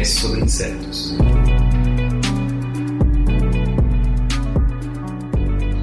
podcast 0.00 0.20
sobre 0.20 0.40
insetos. 0.40 1.14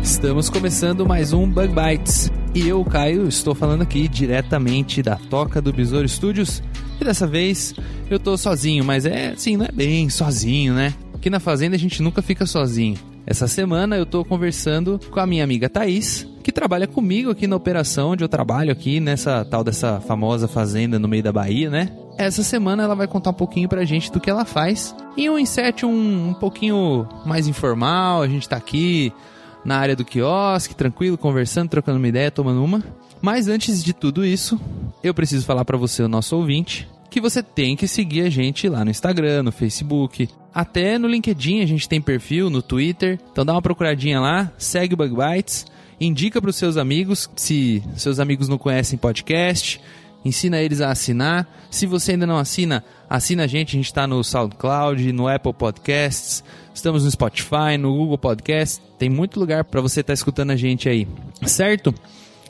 Estamos 0.02 0.50
começando 0.50 1.06
mais 1.06 1.34
um 1.34 1.48
Bug 1.48 1.74
Bites. 1.74 2.32
E 2.56 2.68
eu, 2.68 2.84
Caio, 2.84 3.28
estou 3.28 3.54
falando 3.54 3.84
aqui 3.84 4.08
diretamente 4.08 5.04
da 5.04 5.16
Toca 5.16 5.62
do 5.62 5.72
Besouro 5.72 6.08
Studios. 6.08 6.64
E 7.00 7.06
dessa 7.06 7.28
vez 7.28 7.76
eu 8.10 8.20
tô 8.20 8.36
sozinho, 8.38 8.84
mas 8.84 9.06
é 9.06 9.30
assim, 9.30 9.56
não 9.56 9.66
é 9.66 9.72
bem 9.72 10.10
sozinho, 10.10 10.74
né? 10.74 10.96
Aqui 11.14 11.30
na 11.30 11.40
fazenda 11.40 11.76
a 11.76 11.80
gente 11.80 12.02
nunca 12.02 12.22
fica 12.22 12.46
sozinho. 12.46 12.98
Essa 13.26 13.48
semana 13.48 13.98
eu 13.98 14.06
tô 14.06 14.26
conversando 14.26 15.00
com 15.12 15.20
a 15.20 15.28
minha 15.28 15.44
amiga 15.44 15.70
Thaís, 15.70 16.26
que 16.42 16.52
trabalha 16.52 16.88
comigo 16.88 17.30
aqui 17.30 17.46
na 17.46 17.56
operação 17.56 18.12
onde 18.12 18.24
eu 18.24 18.30
trabalho 18.30 18.72
aqui 18.72 19.00
nessa 19.00 19.46
tal 19.46 19.64
dessa 19.64 20.00
famosa 20.02 20.48
fazenda 20.48 20.98
no 20.98 21.08
meio 21.08 21.22
da 21.22 21.32
Bahia, 21.32 21.70
né? 21.70 21.92
Essa 22.18 22.44
semana 22.44 22.84
ela 22.84 22.96
vai 22.96 23.08
contar 23.08 23.30
um 23.30 23.34
pouquinho 23.34 23.70
pra 23.70 23.86
gente 23.86 24.12
do 24.12 24.20
que 24.20 24.30
ela 24.30 24.44
faz. 24.44 24.96
E 25.16 25.30
um 25.30 25.38
insert 25.38 25.84
um, 25.84 26.30
um 26.30 26.34
pouquinho 26.34 27.08
mais 27.26 27.48
informal, 27.48 28.22
a 28.22 28.28
gente 28.28 28.50
tá 28.50 28.58
aqui 28.58 29.14
na 29.64 29.78
área 29.78 29.96
do 29.96 30.06
quiosque, 30.06 30.76
tranquilo, 30.76 31.18
conversando, 31.18 31.70
trocando 31.70 31.98
uma 31.98 32.08
ideia, 32.08 32.32
tomando 32.32 32.64
uma. 32.64 32.84
Mas 33.22 33.48
antes 33.48 33.84
de 33.84 33.94
tudo 33.94 34.26
isso, 34.26 34.60
eu 35.04 35.14
preciso 35.14 35.46
falar 35.46 35.66
pra 35.66 35.78
você, 35.78 36.04
o 36.04 36.08
nosso 36.08 36.36
ouvinte, 36.36 36.88
que 37.10 37.22
você 37.22 37.42
tem 37.42 37.76
que 37.76 37.88
seguir 37.88 38.22
a 38.22 38.30
gente 38.30 38.68
lá 38.70 38.84
no 38.84 38.92
Instagram, 38.92 39.44
no 39.44 39.52
Facebook, 39.52 40.30
até 40.54 40.98
no 40.98 41.08
LinkedIn 41.08 41.62
a 41.62 41.66
gente 41.66 41.88
tem 41.88 42.02
perfil, 42.02 42.50
no 42.50 42.62
Twitter. 42.62 43.20
Então 43.32 43.46
dá 43.46 43.54
uma 43.54 43.62
procuradinha 43.62 44.20
lá, 44.20 44.52
segue 44.58 44.94
o 44.94 44.98
Bug 44.98 45.16
Bites, 45.16 45.66
indica 46.00 46.42
pros 46.42 46.56
seus 46.56 46.78
amigos, 46.78 47.30
se 47.36 47.84
seus 47.96 48.20
amigos 48.20 48.48
não 48.48 48.58
conhecem 48.58 48.98
podcast, 48.98 49.80
ensina 50.28 50.62
eles 50.62 50.82
a 50.82 50.92
assinar. 50.92 51.48
Se 51.72 51.86
você 51.86 52.12
ainda 52.14 52.28
não 52.28 52.38
assina, 52.38 52.84
assina 53.10 53.44
a 53.44 53.48
gente, 53.48 53.70
a 53.70 53.78
gente 53.78 53.86
está 53.86 54.06
no 54.06 54.24
SoundCloud, 54.24 55.12
no 55.12 55.28
Apple 55.28 55.54
Podcasts, 55.54 56.44
estamos 56.74 57.04
no 57.04 57.12
Spotify, 57.12 57.78
no 57.80 57.96
Google 57.96 58.18
Podcasts, 58.18 58.82
tem 59.00 59.10
muito 59.10 59.40
lugar 59.40 59.64
para 59.64 59.82
você 59.82 60.02
estar 60.02 60.14
escutando 60.14 60.52
a 60.52 60.56
gente 60.56 60.88
aí, 60.88 61.08
certo? 61.46 61.94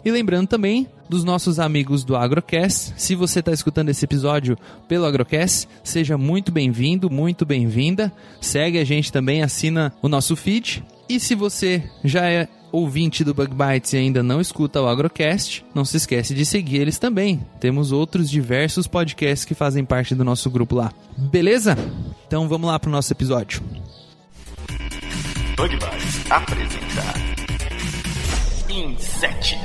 E 0.03 0.11
lembrando 0.11 0.47
também 0.47 0.87
dos 1.09 1.23
nossos 1.23 1.59
amigos 1.59 2.03
do 2.03 2.15
Agrocast, 2.15 2.93
se 2.95 3.15
você 3.15 3.39
está 3.39 3.51
escutando 3.51 3.89
esse 3.89 4.05
episódio 4.05 4.57
pelo 4.87 5.05
Agrocast, 5.05 5.67
seja 5.83 6.17
muito 6.17 6.51
bem-vindo, 6.51 7.09
muito 7.09 7.45
bem-vinda. 7.45 8.11
Segue 8.39 8.77
a 8.79 8.83
gente 8.83 9.11
também, 9.11 9.41
assina 9.41 9.93
o 10.01 10.07
nosso 10.07 10.35
feed. 10.35 10.83
E 11.09 11.19
se 11.19 11.35
você 11.35 11.83
já 12.03 12.29
é 12.29 12.47
ouvinte 12.71 13.23
do 13.23 13.33
Bug 13.33 13.53
Bites 13.53 13.93
e 13.93 13.97
ainda 13.97 14.21
não 14.21 14.41
escuta 14.41 14.81
o 14.81 14.87
Agrocast, 14.87 15.65
não 15.73 15.85
se 15.85 15.97
esquece 15.97 16.33
de 16.33 16.45
seguir 16.45 16.77
eles 16.77 16.99
também. 16.99 17.45
Temos 17.59 17.91
outros 17.91 18.29
diversos 18.29 18.87
podcasts 18.87 19.45
que 19.45 19.53
fazem 19.53 19.85
parte 19.85 20.13
do 20.13 20.23
nosso 20.23 20.49
grupo 20.49 20.75
lá. 20.75 20.91
Beleza? 21.17 21.77
Então 22.27 22.47
vamos 22.47 22.67
lá 22.67 22.79
para 22.79 22.89
o 22.89 22.91
nosso 22.91 23.11
episódio. 23.13 23.61
Bug 25.55 25.75
Bites 25.75 26.31
apresenta 26.31 27.37
Insete. 28.69 29.57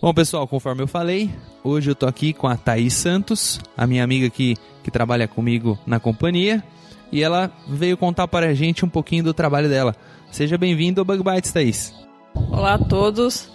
Bom, 0.00 0.14
pessoal, 0.14 0.46
conforme 0.46 0.82
eu 0.82 0.86
falei, 0.86 1.30
hoje 1.64 1.90
eu 1.90 1.94
tô 1.94 2.06
aqui 2.06 2.32
com 2.32 2.46
a 2.46 2.56
Thaís 2.56 2.94
Santos, 2.94 3.58
a 3.76 3.86
minha 3.86 4.04
amiga 4.04 4.26
aqui 4.26 4.56
que 4.84 4.90
trabalha 4.90 5.26
comigo 5.26 5.76
na 5.84 5.98
companhia, 5.98 6.62
e 7.10 7.22
ela 7.22 7.50
veio 7.66 7.96
contar 7.96 8.28
para 8.28 8.46
a 8.46 8.54
gente 8.54 8.84
um 8.84 8.88
pouquinho 8.88 9.24
do 9.24 9.34
trabalho 9.34 9.68
dela. 9.68 9.96
Seja 10.36 10.58
bem-vindo 10.58 11.00
ao 11.00 11.04
Bug 11.06 11.22
Bites, 11.22 11.50
Thaís. 11.50 11.94
Olá 12.34 12.74
a 12.74 12.78
todos. 12.78 13.48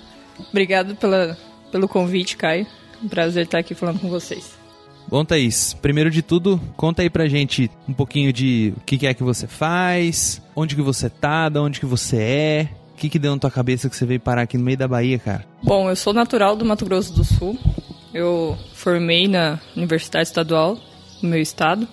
Obrigado 0.50 0.96
pela, 0.96 1.38
pelo 1.72 1.88
convite, 1.88 2.36
Caio. 2.36 2.66
Um 3.04 3.08
prazer 3.08 3.46
estar 3.46 3.60
aqui 3.60 3.76
falando 3.76 4.00
com 4.00 4.10
vocês. 4.10 4.54
Bom, 5.08 5.24
Thaís, 5.24 5.76
primeiro 5.76 6.10
de 6.10 6.24
tudo, 6.24 6.60
conta 6.76 7.04
aí 7.04 7.10
pra 7.12 7.28
gente 7.28 7.70
um 7.88 7.94
pouquinho 7.94 8.34
de 8.34 8.74
o 8.76 8.80
que 8.80 9.06
é 9.06 9.14
que 9.14 9.22
você 9.22 9.46
faz, 9.46 10.42
onde 10.56 10.76
que 10.76 10.82
você 10.82 11.08
tá, 11.08 11.50
de 11.50 11.60
onde 11.60 11.80
que 11.80 11.86
você 11.86 12.18
é, 12.18 12.70
o 12.94 12.98
que 12.98 13.10
que 13.10 13.20
deu 13.20 13.34
na 13.34 13.40
tua 13.40 13.52
cabeça 13.52 13.88
que 13.88 13.96
você 13.96 14.08
veio 14.08 14.20
parar 14.20 14.42
aqui 14.42 14.58
no 14.58 14.64
meio 14.64 14.78
da 14.80 14.88
Bahia, 14.88 15.20
cara? 15.20 15.46
Bom, 15.62 15.88
eu 15.88 15.96
sou 15.96 16.14
natural 16.14 16.56
do 16.56 16.66
Mato 16.66 16.84
Grosso 16.84 17.14
do 17.14 17.24
Sul. 17.24 17.60
Eu 18.12 18.58
formei 18.74 19.28
na 19.28 19.60
Universidade 19.78 20.30
Estadual 20.30 20.80
do 21.22 21.28
meu 21.28 21.40
estado. 21.40 21.88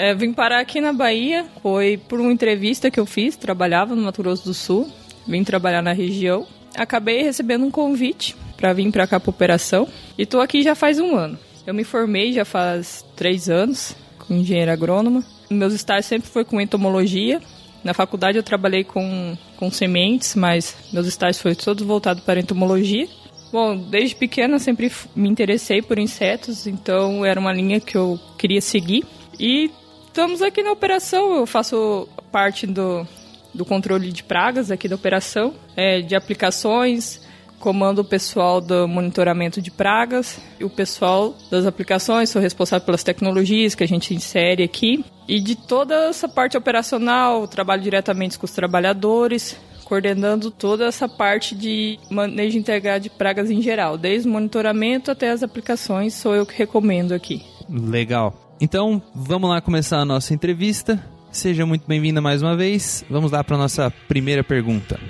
É, 0.00 0.14
vim 0.14 0.32
parar 0.32 0.60
aqui 0.60 0.80
na 0.80 0.94
Bahia, 0.94 1.44
foi 1.62 1.98
por 1.98 2.18
uma 2.18 2.32
entrevista 2.32 2.90
que 2.90 2.98
eu 2.98 3.04
fiz, 3.04 3.36
trabalhava 3.36 3.94
no 3.94 4.00
Mato 4.00 4.22
Grosso 4.22 4.46
do 4.46 4.54
Sul, 4.54 4.90
vim 5.28 5.44
trabalhar 5.44 5.82
na 5.82 5.92
região. 5.92 6.46
Acabei 6.74 7.22
recebendo 7.22 7.66
um 7.66 7.70
convite 7.70 8.34
para 8.56 8.72
vir 8.72 8.90
para 8.90 9.06
cá 9.06 9.20
para 9.20 9.28
operação 9.28 9.86
e 10.16 10.24
tô 10.24 10.40
aqui 10.40 10.62
já 10.62 10.74
faz 10.74 10.98
um 10.98 11.14
ano. 11.14 11.38
Eu 11.66 11.74
me 11.74 11.84
formei 11.84 12.32
já 12.32 12.46
faz 12.46 13.04
três 13.14 13.50
anos 13.50 13.94
com 14.26 14.32
engenheiro 14.32 14.70
agrônoma. 14.70 15.22
Meus 15.50 15.74
estágios 15.74 16.06
sempre 16.06 16.30
foi 16.30 16.46
com 16.46 16.58
entomologia. 16.58 17.38
Na 17.84 17.92
faculdade 17.92 18.38
eu 18.38 18.42
trabalhei 18.42 18.84
com, 18.84 19.36
com 19.58 19.70
sementes, 19.70 20.34
mas 20.34 20.78
meus 20.94 21.06
estágios 21.06 21.42
foram 21.42 21.56
todos 21.56 21.86
voltados 21.86 22.24
para 22.24 22.40
entomologia. 22.40 23.06
Bom, 23.52 23.76
desde 23.76 24.16
pequena 24.16 24.58
sempre 24.58 24.90
me 25.14 25.28
interessei 25.28 25.82
por 25.82 25.98
insetos, 25.98 26.66
então 26.66 27.22
era 27.22 27.38
uma 27.38 27.52
linha 27.52 27.80
que 27.80 27.98
eu 27.98 28.18
queria 28.38 28.62
seguir. 28.62 29.04
E 29.38 29.70
estamos 30.10 30.42
aqui 30.42 30.60
na 30.60 30.72
operação, 30.72 31.36
eu 31.36 31.46
faço 31.46 32.08
parte 32.32 32.66
do, 32.66 33.06
do 33.54 33.64
controle 33.64 34.10
de 34.10 34.24
pragas 34.24 34.70
aqui 34.70 34.88
da 34.88 34.96
operação, 34.96 35.54
é, 35.76 36.00
de 36.00 36.16
aplicações, 36.16 37.20
comando 37.60 38.00
o 38.00 38.04
pessoal 38.04 38.60
do 38.60 38.88
monitoramento 38.88 39.62
de 39.62 39.70
pragas 39.70 40.40
e 40.58 40.64
o 40.64 40.70
pessoal 40.70 41.34
das 41.50 41.64
aplicações, 41.64 42.28
sou 42.28 42.42
responsável 42.42 42.84
pelas 42.84 43.04
tecnologias 43.04 43.74
que 43.74 43.84
a 43.84 43.88
gente 43.88 44.12
insere 44.12 44.64
aqui 44.64 45.04
e 45.28 45.40
de 45.40 45.54
toda 45.54 46.08
essa 46.08 46.28
parte 46.28 46.56
operacional, 46.56 47.46
trabalho 47.46 47.82
diretamente 47.82 48.36
com 48.36 48.46
os 48.46 48.52
trabalhadores, 48.52 49.56
coordenando 49.84 50.50
toda 50.50 50.86
essa 50.86 51.08
parte 51.08 51.54
de 51.54 51.98
manejo 52.10 52.58
integrado 52.58 53.04
de 53.04 53.10
pragas 53.10 53.48
em 53.48 53.62
geral, 53.62 53.96
desde 53.96 54.28
o 54.28 54.32
monitoramento 54.32 55.10
até 55.10 55.30
as 55.30 55.42
aplicações, 55.44 56.14
sou 56.14 56.34
eu 56.34 56.44
que 56.44 56.58
recomendo 56.58 57.12
aqui. 57.12 57.44
Legal. 57.68 58.49
Então, 58.60 59.02
vamos 59.14 59.48
lá 59.48 59.58
começar 59.62 60.00
a 60.00 60.04
nossa 60.04 60.34
entrevista. 60.34 61.02
Seja 61.32 61.64
muito 61.64 61.86
bem-vinda 61.88 62.20
mais 62.20 62.42
uma 62.42 62.54
vez. 62.54 63.02
Vamos 63.08 63.32
lá 63.32 63.42
para 63.42 63.56
nossa 63.56 63.90
primeira 64.06 64.44
pergunta. 64.44 65.00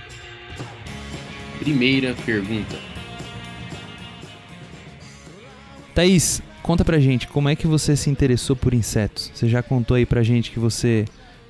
Primeira 1.58 2.14
pergunta. 2.24 2.78
Thaís, 5.92 6.40
conta 6.62 6.84
pra 6.84 7.00
gente 7.00 7.26
como 7.26 7.48
é 7.48 7.56
que 7.56 7.66
você 7.66 7.96
se 7.96 8.08
interessou 8.08 8.54
por 8.54 8.72
insetos. 8.72 9.32
Você 9.34 9.48
já 9.48 9.64
contou 9.64 9.96
aí 9.96 10.06
pra 10.06 10.22
gente 10.22 10.52
que 10.52 10.60
você 10.60 11.04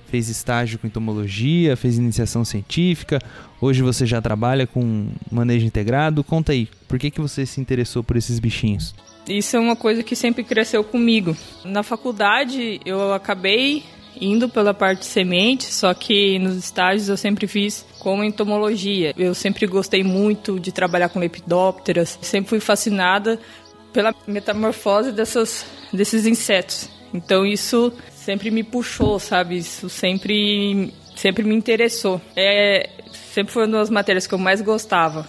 fez 0.06 0.30
estágio 0.30 0.78
com 0.78 0.86
entomologia, 0.86 1.76
fez 1.76 1.98
iniciação 1.98 2.44
científica, 2.46 3.20
hoje 3.60 3.82
você 3.82 4.06
já 4.06 4.20
trabalha 4.22 4.66
com 4.66 5.08
manejo 5.30 5.66
integrado. 5.66 6.24
Conta 6.24 6.52
aí, 6.52 6.66
por 6.88 6.98
que, 6.98 7.10
que 7.10 7.20
você 7.20 7.44
se 7.44 7.60
interessou 7.60 8.02
por 8.02 8.16
esses 8.16 8.38
bichinhos? 8.38 8.94
Isso 9.28 9.56
é 9.56 9.60
uma 9.60 9.76
coisa 9.76 10.02
que 10.02 10.16
sempre 10.16 10.42
cresceu 10.42 10.82
comigo. 10.82 11.36
Na 11.64 11.82
faculdade 11.82 12.80
eu 12.84 13.12
acabei 13.12 13.84
indo 14.20 14.48
pela 14.48 14.74
parte 14.74 15.00
de 15.00 15.06
semente, 15.06 15.64
só 15.64 15.94
que 15.94 16.38
nos 16.38 16.56
estágios 16.56 17.08
eu 17.08 17.16
sempre 17.16 17.46
fiz 17.46 17.86
como 17.98 18.24
entomologia. 18.24 19.14
Eu 19.16 19.34
sempre 19.34 19.66
gostei 19.66 20.02
muito 20.02 20.58
de 20.58 20.72
trabalhar 20.72 21.08
com 21.08 21.18
lepidópteras, 21.18 22.18
sempre 22.20 22.50
fui 22.50 22.60
fascinada 22.60 23.38
pela 23.92 24.14
metamorfose 24.26 25.12
dessas, 25.12 25.64
desses 25.92 26.26
insetos. 26.26 26.88
Então 27.12 27.44
isso 27.44 27.92
sempre 28.10 28.50
me 28.50 28.62
puxou, 28.62 29.18
sabe? 29.18 29.58
Isso 29.58 29.88
sempre, 29.88 30.92
sempre 31.16 31.44
me 31.44 31.54
interessou. 31.54 32.20
É, 32.36 32.88
sempre 33.32 33.52
foi 33.52 33.66
uma 33.66 33.78
das 33.78 33.90
matérias 33.90 34.26
que 34.26 34.34
eu 34.34 34.38
mais 34.38 34.60
gostava. 34.60 35.26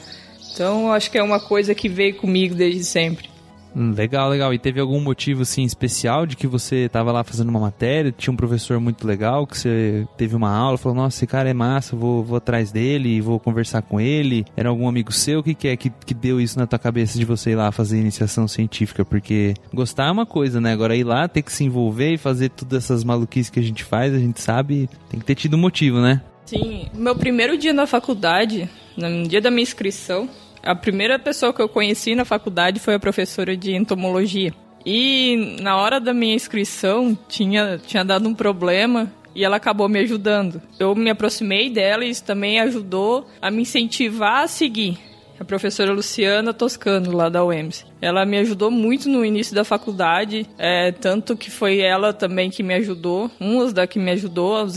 Então 0.54 0.92
acho 0.92 1.10
que 1.10 1.18
é 1.18 1.24
uma 1.24 1.40
coisa 1.40 1.74
que 1.74 1.90
veio 1.90 2.16
comigo 2.16 2.54
desde 2.54 2.84
sempre. 2.84 3.31
Hum, 3.76 3.92
legal, 3.92 4.30
legal. 4.30 4.54
E 4.54 4.60
teve 4.60 4.80
algum 4.80 5.00
motivo 5.00 5.44
assim 5.44 5.64
especial 5.64 6.26
de 6.26 6.36
que 6.36 6.48
você 6.48 6.86
estava 6.86 7.12
lá 7.12 7.24
fazendo 7.24 7.50
uma 7.50 7.60
matéria, 7.60 8.12
tinha 8.12 8.34
um 8.34 8.36
professor 8.36 8.80
muito 8.80 9.08
legal, 9.08 9.48
que 9.48 9.58
você 9.58 10.08
teve 10.18 10.36
uma 10.36 10.52
aula, 10.52 10.78
falou: 10.78 10.98
"Nossa, 10.98 11.18
esse 11.18 11.28
cara 11.28 11.50
é 11.50 11.54
massa, 11.54 11.96
vou, 11.96 12.24
vou 12.24 12.38
atrás 12.38 12.72
dele, 12.72 13.22
vou 13.22 13.40
conversar 13.40 13.82
com 13.82 14.00
ele". 14.00 14.46
Era 14.56 14.70
algum 14.70 14.88
amigo 14.88 15.12
seu? 15.12 15.40
O 15.40 15.44
que, 15.44 15.54
que 15.54 15.68
é 15.68 15.78
que, 15.78 15.90
que 15.90 16.14
deu 16.14 16.40
isso 16.42 16.60
na 16.60 16.68
tua 16.68 16.80
cabeça 16.80 17.18
de 17.18 17.26
você 17.26 17.52
ir 17.52 17.56
lá 17.56 17.72
fazer 17.72 18.00
iniciação 18.00 18.48
científica? 18.48 19.06
Porque 19.06 19.54
gostar 19.74 20.08
é 20.08 20.12
uma 20.12 20.26
coisa, 20.26 20.60
né? 20.60 20.74
Agora 20.74 20.96
ir 20.96 21.04
lá, 21.04 21.28
ter 21.28 21.42
que 21.42 21.52
se 21.52 21.64
envolver 21.64 22.14
e 22.14 22.18
fazer 22.18 22.50
todas 22.50 22.84
essas 22.84 23.04
maluquices 23.04 23.50
que 23.50 23.60
a 23.60 23.64
gente 23.64 23.84
faz, 23.84 24.14
a 24.14 24.20
gente 24.20 24.42
sabe, 24.42 24.90
tem 25.10 25.20
que 25.20 25.26
ter 25.26 25.36
tido 25.36 25.58
motivo, 25.58 26.00
né? 26.00 26.22
Sim, 26.46 26.88
meu 26.94 27.16
primeiro 27.16 27.58
dia 27.58 27.72
na 27.72 27.88
faculdade, 27.88 28.70
no 28.98 29.28
dia 29.28 29.40
da 29.40 29.50
minha 29.50 29.64
inscrição, 29.64 30.28
a 30.64 30.76
primeira 30.76 31.18
pessoa 31.18 31.54
que 31.54 31.62
eu 31.62 31.70
conheci 31.70 32.16
na 32.16 32.26
faculdade 32.26 32.80
foi 32.80 32.96
a 32.96 33.00
professora 33.00 33.56
de 33.56 33.76
entomologia. 33.76 34.54
E 34.86 35.58
na 35.62 35.78
hora 35.78 36.00
da 36.00 36.14
minha 36.14 36.34
inscrição 36.34 37.18
tinha, 37.28 37.80
tinha 37.86 38.04
dado 38.04 38.28
um 38.28 38.34
problema 38.34 39.12
e 39.36 39.44
ela 39.44 39.58
acabou 39.58 39.88
me 39.88 40.00
ajudando. 40.00 40.62
Eu 40.80 40.96
me 40.96 41.10
aproximei 41.10 41.70
dela 41.70 42.04
e 42.04 42.10
isso 42.10 42.24
também 42.24 42.60
ajudou 42.60 43.28
a 43.42 43.50
me 43.50 43.62
incentivar 43.62 44.44
a 44.44 44.48
seguir. 44.48 44.98
A 45.40 45.44
professora 45.44 45.92
Luciana 45.92 46.54
Toscano, 46.54 47.12
lá 47.12 47.28
da 47.28 47.44
UEMS. 47.44 47.84
Ela 48.00 48.26
me 48.28 48.38
ajudou 48.38 48.70
muito 48.70 49.10
no 49.10 49.26
início 49.26 49.56
da 49.56 49.64
faculdade, 49.64 50.46
é, 50.56 50.92
tanto 50.92 51.36
que 51.36 51.50
foi 51.50 51.80
ela 51.80 52.14
também 52.14 52.52
que 52.52 52.62
me 52.62 52.76
ajudou, 52.76 53.30
uma 53.40 53.72
da 53.74 53.88
que 53.88 53.98
me 53.98 54.12
ajudou, 54.12 54.68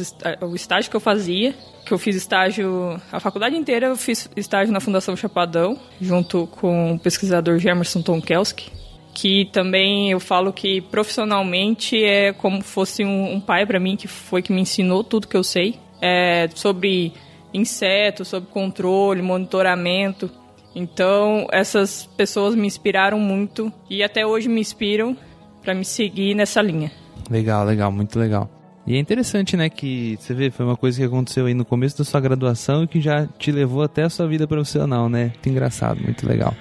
o 0.40 0.54
estágio 0.54 0.90
que 0.90 0.96
eu 0.96 1.00
fazia 1.00 1.54
que 1.84 1.92
eu 1.92 1.98
fiz 1.98 2.16
estágio, 2.16 3.00
a 3.12 3.20
faculdade 3.20 3.56
inteira 3.56 3.86
eu 3.86 3.96
fiz 3.96 4.28
estágio 4.36 4.72
na 4.72 4.80
Fundação 4.80 5.16
Chapadão, 5.16 5.78
junto 6.00 6.46
com 6.46 6.94
o 6.94 6.98
pesquisador 6.98 7.58
Gemerson 7.58 8.02
Tonkelski, 8.02 8.72
que 9.12 9.44
também 9.52 10.10
eu 10.10 10.18
falo 10.18 10.52
que 10.52 10.80
profissionalmente 10.80 12.02
é 12.02 12.32
como 12.32 12.62
fosse 12.62 13.04
um, 13.04 13.34
um 13.34 13.40
pai 13.40 13.66
para 13.66 13.78
mim, 13.78 13.96
que 13.96 14.08
foi 14.08 14.42
que 14.42 14.52
me 14.52 14.60
ensinou 14.60 15.04
tudo 15.04 15.28
que 15.28 15.36
eu 15.36 15.44
sei, 15.44 15.78
é, 16.00 16.48
sobre 16.54 17.12
insetos, 17.52 18.28
sobre 18.28 18.50
controle, 18.50 19.22
monitoramento. 19.22 20.30
Então, 20.74 21.46
essas 21.52 22.06
pessoas 22.16 22.54
me 22.54 22.66
inspiraram 22.66 23.20
muito 23.20 23.72
e 23.88 24.02
até 24.02 24.26
hoje 24.26 24.48
me 24.48 24.60
inspiram 24.60 25.16
para 25.62 25.74
me 25.74 25.84
seguir 25.84 26.34
nessa 26.34 26.60
linha. 26.60 26.90
Legal, 27.30 27.64
legal, 27.64 27.92
muito 27.92 28.18
legal. 28.18 28.50
E 28.86 28.96
é 28.96 28.98
interessante, 28.98 29.56
né, 29.56 29.70
que 29.70 30.18
você 30.20 30.34
vê, 30.34 30.50
foi 30.50 30.66
uma 30.66 30.76
coisa 30.76 30.98
que 30.98 31.04
aconteceu 31.04 31.46
aí 31.46 31.54
no 31.54 31.64
começo 31.64 31.96
da 31.96 32.04
sua 32.04 32.20
graduação 32.20 32.84
e 32.84 32.86
que 32.86 33.00
já 33.00 33.26
te 33.26 33.50
levou 33.50 33.82
até 33.82 34.02
a 34.02 34.10
sua 34.10 34.26
vida 34.26 34.46
profissional, 34.46 35.08
né? 35.08 35.24
Muito 35.24 35.48
engraçado, 35.48 36.02
muito 36.02 36.28
legal. 36.28 36.54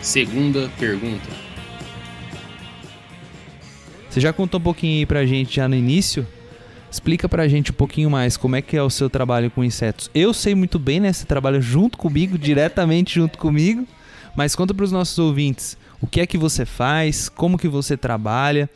Segunda 0.00 0.68
pergunta. 0.78 1.28
Você 4.08 4.20
já 4.20 4.32
contou 4.32 4.58
um 4.58 4.62
pouquinho 4.62 4.98
aí 4.98 5.06
pra 5.06 5.24
gente 5.24 5.54
já 5.54 5.68
no 5.68 5.76
início? 5.76 6.26
Explica 6.90 7.28
pra 7.28 7.46
gente 7.46 7.70
um 7.70 7.74
pouquinho 7.74 8.10
mais 8.10 8.36
como 8.36 8.56
é 8.56 8.62
que 8.62 8.76
é 8.76 8.82
o 8.82 8.90
seu 8.90 9.08
trabalho 9.08 9.48
com 9.48 9.62
insetos. 9.62 10.10
Eu 10.12 10.34
sei 10.34 10.56
muito 10.56 10.76
bem, 10.76 10.98
né? 10.98 11.12
Você 11.12 11.24
trabalha 11.24 11.60
junto 11.60 11.96
comigo, 11.96 12.36
diretamente 12.38 13.14
junto 13.14 13.38
comigo. 13.38 13.86
Mas 14.34 14.56
conta 14.56 14.74
para 14.74 14.84
os 14.84 14.90
nossos 14.90 15.16
ouvintes 15.20 15.78
o 16.00 16.06
que 16.08 16.20
é 16.20 16.26
que 16.26 16.36
você 16.36 16.64
faz, 16.64 17.28
como 17.28 17.56
que 17.56 17.68
você 17.68 17.96
trabalha 17.96 18.68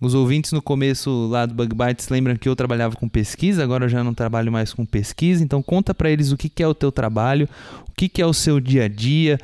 os 0.00 0.14
ouvintes 0.14 0.52
no 0.52 0.62
começo 0.62 1.26
lá 1.26 1.44
do 1.44 1.54
Bug 1.54 1.74
Bites 1.74 2.08
lembram 2.08 2.36
que 2.36 2.48
eu 2.48 2.54
trabalhava 2.54 2.94
com 2.96 3.08
pesquisa, 3.08 3.62
agora 3.64 3.86
eu 3.86 3.88
já 3.88 4.04
não 4.04 4.14
trabalho 4.14 4.52
mais 4.52 4.72
com 4.72 4.84
pesquisa, 4.84 5.42
então 5.42 5.62
conta 5.62 5.92
para 5.92 6.10
eles 6.10 6.30
o 6.30 6.36
que, 6.36 6.48
que 6.48 6.62
é 6.62 6.68
o 6.68 6.74
teu 6.74 6.92
trabalho, 6.92 7.48
o 7.88 7.92
que, 7.92 8.08
que 8.08 8.22
é 8.22 8.26
o 8.26 8.32
seu 8.32 8.60
dia 8.60 8.84
a 8.84 8.88
dia, 8.88 9.38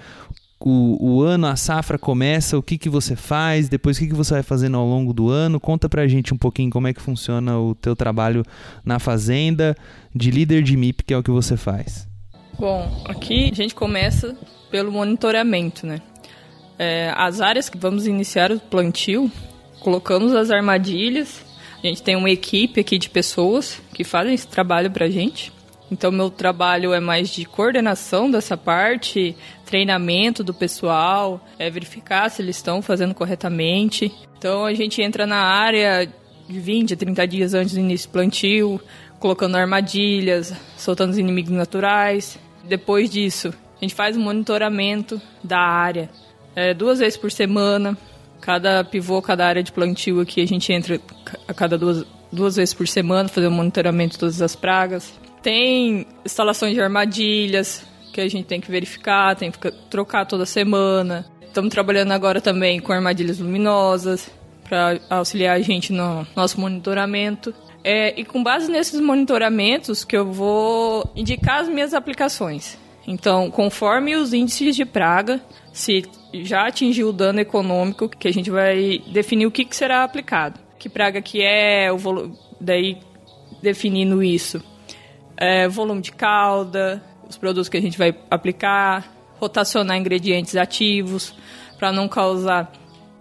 o, 0.65 0.97
o 1.01 1.23
ano, 1.23 1.47
a 1.47 1.57
safra 1.57 1.99
começa, 1.99 2.57
o 2.57 2.63
que, 2.63 2.79
que 2.79 2.89
você 2.89 3.15
faz, 3.15 3.69
depois 3.69 3.97
o 3.97 4.01
que, 4.01 4.07
que 4.07 4.15
você 4.15 4.35
vai 4.35 4.43
fazendo 4.43 4.79
ao 4.79 4.87
longo 4.87 5.13
do 5.13 5.29
ano. 5.29 5.61
Conta 5.61 5.89
pra 5.91 6.07
gente 6.07 6.33
um 6.33 6.39
pouquinho 6.39 6.71
como 6.71 6.89
é 6.89 6.95
que 6.95 7.03
funciona 7.03 7.59
o 7.59 7.75
teu 7.75 7.95
trabalho 7.95 8.43
na 8.83 8.99
fazenda, 8.99 9.77
de 10.15 10.31
líder 10.31 10.63
de 10.63 10.77
MIP, 10.77 11.05
que 11.05 11.13
é 11.13 11.19
o 11.19 11.23
que 11.23 11.31
você 11.31 11.57
faz. 11.57 12.09
Bom, 12.59 13.05
aqui 13.07 13.51
a 13.53 13.55
gente 13.55 13.75
começa 13.75 14.35
pelo 14.71 14.91
monitoramento, 14.91 15.87
né? 15.87 16.01
É, 16.79 17.13
as 17.17 17.41
áreas 17.41 17.69
que 17.69 17.77
vamos 17.77 18.07
iniciar 18.07 18.51
o 18.51 18.59
plantio, 18.59 19.31
colocamos 19.85 20.35
as 20.35 20.51
armadilhas. 20.51 21.45
A 21.83 21.87
gente 21.87 22.03
tem 22.03 22.17
uma 22.17 22.31
equipe 22.31 22.81
aqui 22.81 22.99
de 22.99 23.11
pessoas 23.11 23.81
que 23.93 24.03
fazem 24.03 24.33
esse 24.33 24.49
trabalho 24.49 24.91
pra 24.91 25.11
gente. 25.11 25.53
Então, 25.93 26.11
meu 26.11 26.31
trabalho 26.31 26.95
é 26.95 26.99
mais 26.99 27.29
de 27.29 27.45
coordenação 27.45 28.31
dessa 28.31 28.57
parte, 28.57 29.37
treinamento 29.67 30.43
do 30.43 30.55
pessoal, 30.55 31.47
é 31.59 31.69
verificar 31.69 32.31
se 32.31 32.41
eles 32.41 32.57
estão 32.57 32.81
fazendo 32.81 33.15
corretamente. 33.15 34.11
Então, 34.39 34.65
a 34.65 34.73
gente 34.73 35.03
entra 35.03 35.27
na 35.27 35.37
área 35.37 36.11
de 36.49 36.59
20 36.59 36.95
a 36.95 36.97
30 36.97 37.27
dias 37.29 37.55
antes 37.55 37.75
do 37.75 37.81
início 37.81 38.09
do 38.09 38.13
plantio, 38.13 38.81
colocando 39.21 39.57
armadilhas, 39.57 40.55
soltando 40.79 41.11
os 41.11 41.19
inimigos 41.19 41.53
naturais. 41.53 42.39
Depois 42.67 43.11
disso, 43.11 43.53
a 43.77 43.85
gente 43.85 43.95
faz 43.95 44.17
o 44.17 44.21
monitoramento 44.21 45.21
da 45.43 45.61
área 45.61 46.09
é, 46.57 46.73
duas 46.73 46.99
vezes 46.99 47.19
por 47.19 47.31
semana. 47.31 47.97
Cada 48.45 48.85
pivô, 48.85 49.23
cada 49.23 49.47
área 49.47 49.63
de 49.63 49.73
plantio 49.73 50.21
aqui, 50.21 50.43
a 50.43 50.47
gente 50.47 50.71
entra 50.71 51.01
a 51.49 51.55
cada 51.55 51.79
duas, 51.79 52.05
duas 52.31 52.57
vezes 52.57 52.75
por 52.75 52.87
semana, 52.87 53.27
fazer 53.27 53.47
o 53.47 53.51
um 53.51 53.55
monitoramento 53.55 54.13
de 54.13 54.19
todas 54.19 54.43
as 54.43 54.55
pragas. 54.55 55.19
Tem 55.43 56.07
instalações 56.23 56.75
de 56.75 56.81
armadilhas 56.83 57.87
que 58.13 58.21
a 58.21 58.29
gente 58.29 58.45
tem 58.45 58.61
que 58.61 58.71
verificar, 58.71 59.35
tem 59.35 59.51
que 59.51 59.71
trocar 59.89 60.27
toda 60.27 60.45
semana. 60.45 61.25
Estamos 61.41 61.71
trabalhando 61.71 62.13
agora 62.13 62.39
também 62.39 62.81
com 62.81 62.93
armadilhas 62.93 63.39
luminosas 63.39 64.31
para 64.69 65.01
auxiliar 65.09 65.57
a 65.57 65.61
gente 65.61 65.91
no 65.91 66.27
nosso 66.37 66.61
monitoramento. 66.61 67.55
É, 67.83 68.21
e 68.21 68.27
com 68.27 68.43
base 68.43 68.71
nesses 68.71 69.01
monitoramentos 69.01 70.05
que 70.05 70.15
eu 70.15 70.31
vou 70.31 71.11
indicar 71.17 71.63
as 71.63 71.69
minhas 71.71 71.95
aplicações. 71.95 72.77
Então, 73.07 73.51
conforme 73.51 74.17
os 74.17 74.33
índices 74.33 74.75
de 74.75 74.85
praga, 74.85 75.41
se 75.73 76.05
já 76.33 76.67
atingiu 76.67 77.09
o 77.09 77.13
dano 77.13 77.41
econômico, 77.41 78.09
que 78.09 78.27
a 78.27 78.33
gente 78.33 78.51
vai 78.51 79.03
definir 79.13 79.47
o 79.47 79.51
que, 79.51 79.65
que 79.65 79.77
será 79.77 80.03
aplicado. 80.03 80.59
Que 80.79 80.89
praga 80.89 81.21
que 81.21 81.43
é, 81.43 81.93
o 81.93 81.99
volume, 81.99 82.37
daí 82.61 82.99
definindo 83.63 84.23
isso. 84.23 84.63
É, 85.37 85.69
volume 85.69 86.01
de 86.01 86.13
cauda, 86.13 87.03
os 87.29 87.37
produtos 87.37 87.69
que 87.69 87.77
a 87.77 87.81
gente 87.81 87.99
vai 87.99 88.15
aplicar, 88.31 89.13
rotacionar 89.39 89.97
ingredientes 89.97 90.57
ativos 90.57 91.35
para 91.79 91.93
não 91.93 92.09
causar 92.09 92.73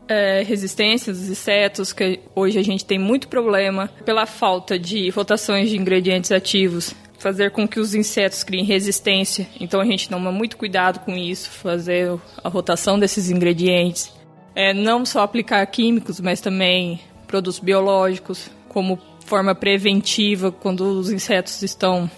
é, 0.08 0.44
resistência 0.44 1.12
dos 1.12 1.30
insetos, 1.30 1.92
que 1.92 2.20
hoje 2.36 2.60
a 2.60 2.64
gente 2.64 2.86
tem 2.86 3.00
muito 3.00 3.28
problema 3.28 3.90
pela 4.06 4.26
falta 4.26 4.78
de 4.78 5.10
rotações 5.10 5.70
de 5.70 5.78
ingredientes 5.78 6.32
ativos 6.32 6.96
fazer 7.24 7.52
com 7.52 7.66
que 7.66 7.80
os 7.80 7.96
insetos 7.96 8.44
criem 8.44 8.66
resistência. 8.66 9.48
Então 9.58 9.80
a 9.80 9.86
gente 9.86 10.10
toma 10.10 10.30
muito 10.30 10.58
cuidado 10.58 11.00
com 11.00 11.16
isso, 11.16 11.50
fazer 11.50 12.20
a 12.44 12.50
rotação 12.50 13.00
desses 13.00 13.32
ingredientes. 13.32 14.12
É, 14.54 14.74
não 14.74 15.06
só 15.06 15.22
aplicar 15.22 15.66
químicos, 15.68 16.20
mas 16.20 16.42
também 16.42 17.00
produtos 17.26 17.60
biológicos, 17.60 18.52
como 18.68 19.00
forma 19.26 19.56
preventiva 19.56 20.52
quando 20.52 20.82
os 20.82 21.10
insetos 21.10 21.62
estão, 21.62 22.12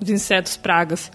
os 0.00 0.08
insetos 0.08 0.56
pragas, 0.56 1.12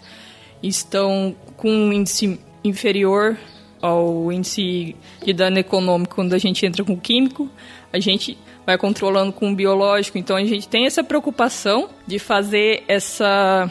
estão 0.62 1.36
com 1.58 1.70
um 1.70 1.92
índice 1.92 2.40
inferior 2.64 3.36
ao 3.82 4.32
índice 4.32 4.96
de 5.26 5.34
dano 5.34 5.58
econômico 5.58 6.16
quando 6.16 6.34
a 6.34 6.38
gente 6.38 6.66
entra 6.66 6.86
com 6.86 6.96
químico, 6.96 7.50
a 7.92 8.00
gente 8.00 8.38
vai 8.66 8.78
controlando 8.78 9.34
com 9.34 9.52
o 9.52 9.56
biológico. 9.56 10.18
Então 10.18 10.36
a 10.36 10.44
gente 10.44 10.68
tem 10.68 10.86
essa 10.86 11.04
preocupação 11.04 11.90
de 12.08 12.20
fazer 12.20 12.84
essa, 12.88 13.70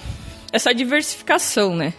essa 0.53 0.73
diversificação, 0.73 1.75
né? 1.75 1.95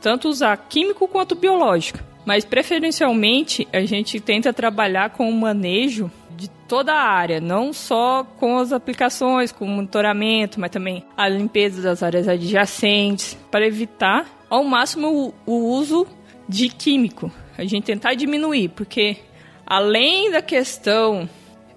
Tanto 0.00 0.28
usar 0.28 0.56
químico 0.68 1.08
quanto 1.08 1.34
biológico. 1.34 1.98
Mas 2.24 2.44
preferencialmente 2.44 3.66
a 3.72 3.80
gente 3.80 4.20
tenta 4.20 4.52
trabalhar 4.52 5.10
com 5.10 5.28
o 5.28 5.32
manejo 5.32 6.10
de 6.36 6.48
toda 6.68 6.92
a 6.92 7.02
área, 7.02 7.40
não 7.40 7.72
só 7.72 8.22
com 8.22 8.58
as 8.58 8.72
aplicações, 8.72 9.50
com 9.50 9.64
o 9.64 9.68
monitoramento, 9.68 10.60
mas 10.60 10.70
também 10.70 11.02
a 11.16 11.28
limpeza 11.28 11.82
das 11.82 12.02
áreas 12.02 12.28
adjacentes, 12.28 13.36
para 13.50 13.66
evitar 13.66 14.26
ao 14.48 14.62
máximo 14.62 15.34
o, 15.46 15.52
o 15.52 15.74
uso 15.74 16.06
de 16.48 16.68
químico. 16.68 17.32
A 17.56 17.64
gente 17.64 17.84
tentar 17.84 18.14
diminuir, 18.14 18.68
porque 18.68 19.16
além 19.66 20.30
da 20.30 20.40
questão 20.40 21.28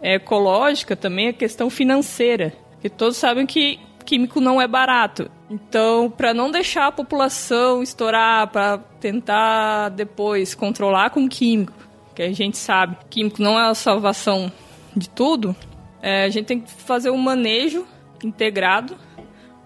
ecológica, 0.01 0.95
também 0.95 1.29
a 1.29 1.33
questão 1.33 1.69
financeira. 1.69 2.53
E 2.83 2.89
todos 2.89 3.17
sabem 3.17 3.45
que 3.45 3.79
químico 4.01 4.41
não 4.41 4.61
é 4.61 4.67
barato. 4.67 5.29
Então, 5.49 6.09
para 6.09 6.33
não 6.33 6.49
deixar 6.49 6.87
a 6.87 6.91
população 6.91 7.83
estourar, 7.83 8.47
para 8.47 8.77
tentar 8.99 9.89
depois 9.89 10.55
controlar 10.55 11.11
com 11.11 11.27
químico, 11.27 11.73
que 12.15 12.21
a 12.21 12.33
gente 12.33 12.57
sabe, 12.57 12.97
químico 13.09 13.41
não 13.41 13.59
é 13.59 13.69
a 13.69 13.73
salvação 13.73 14.51
de 14.95 15.09
tudo, 15.09 15.55
é, 16.01 16.23
a 16.23 16.29
gente 16.29 16.45
tem 16.45 16.59
que 16.59 16.71
fazer 16.71 17.09
um 17.09 17.17
manejo 17.17 17.85
integrado 18.23 18.97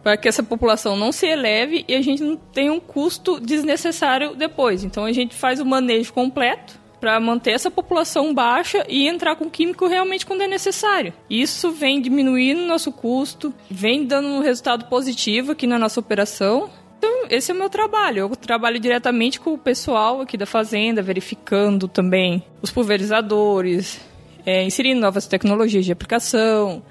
para 0.04 0.18
que 0.18 0.28
essa 0.28 0.44
população 0.44 0.96
não 0.96 1.12
se 1.12 1.26
eleve 1.26 1.84
e 1.88 1.96
a 1.96 2.02
gente 2.02 2.22
não 2.22 2.36
tenha 2.36 2.72
um 2.72 2.80
custo 2.80 3.40
desnecessário 3.40 4.36
depois. 4.36 4.84
Então 4.84 5.06
a 5.06 5.12
gente 5.12 5.34
faz 5.34 5.60
o 5.60 5.66
manejo 5.66 6.14
completo 6.14 6.80
para 7.06 7.20
manter 7.20 7.52
essa 7.52 7.70
população 7.70 8.34
baixa 8.34 8.84
e 8.90 9.08
entrar 9.08 9.36
com 9.36 9.48
químico 9.48 9.86
realmente 9.86 10.26
quando 10.26 10.42
é 10.42 10.48
necessário. 10.48 11.14
Isso 11.30 11.70
vem 11.70 12.02
diminuindo 12.02 12.64
o 12.64 12.66
nosso 12.66 12.92
custo, 12.92 13.54
vem 13.70 14.08
dando 14.08 14.28
um 14.28 14.40
resultado 14.40 14.86
positivo 14.86 15.52
aqui 15.52 15.68
na 15.68 15.78
nossa 15.78 16.00
operação. 16.00 16.68
Então, 16.98 17.28
esse 17.30 17.52
é 17.52 17.54
o 17.54 17.58
meu 17.58 17.70
trabalho. 17.70 18.22
Eu 18.22 18.30
trabalho 18.36 18.80
diretamente 18.80 19.40
com 19.40 19.54
o 19.54 19.58
pessoal 19.58 20.20
aqui 20.20 20.36
da 20.36 20.48
fazenda, 20.48 21.04
verificando 21.04 21.88
também 21.88 22.44
os 22.60 22.72
pulverizadores, 22.72 24.02
é, 24.44 24.64
inserindo 24.64 25.00
novas 25.00 25.28
tecnologias 25.28 25.86
de 25.86 25.92
aplicação, 25.92 26.82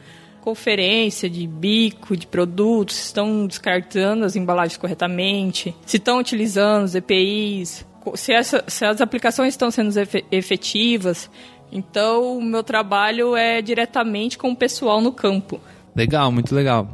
conferência 0.42 1.28
de 1.28 1.44
bico 1.44 2.16
de 2.16 2.28
produtos, 2.28 3.06
estão 3.06 3.48
descartando 3.48 4.24
as 4.24 4.36
embalagens 4.36 4.76
corretamente, 4.76 5.74
se 5.84 5.96
estão 5.96 6.20
utilizando 6.20 6.84
os 6.84 6.94
EPIs, 6.94 7.84
se, 8.14 8.32
essa, 8.32 8.64
se 8.66 8.84
as 8.84 9.00
aplicações 9.00 9.54
estão 9.54 9.70
sendo 9.70 9.92
efetivas. 10.30 11.30
Então, 11.72 12.38
o 12.38 12.42
meu 12.42 12.62
trabalho 12.62 13.36
é 13.36 13.60
diretamente 13.60 14.38
com 14.38 14.50
o 14.50 14.56
pessoal 14.56 15.00
no 15.00 15.12
campo. 15.12 15.60
Legal, 15.94 16.30
muito 16.30 16.54
legal 16.54 16.88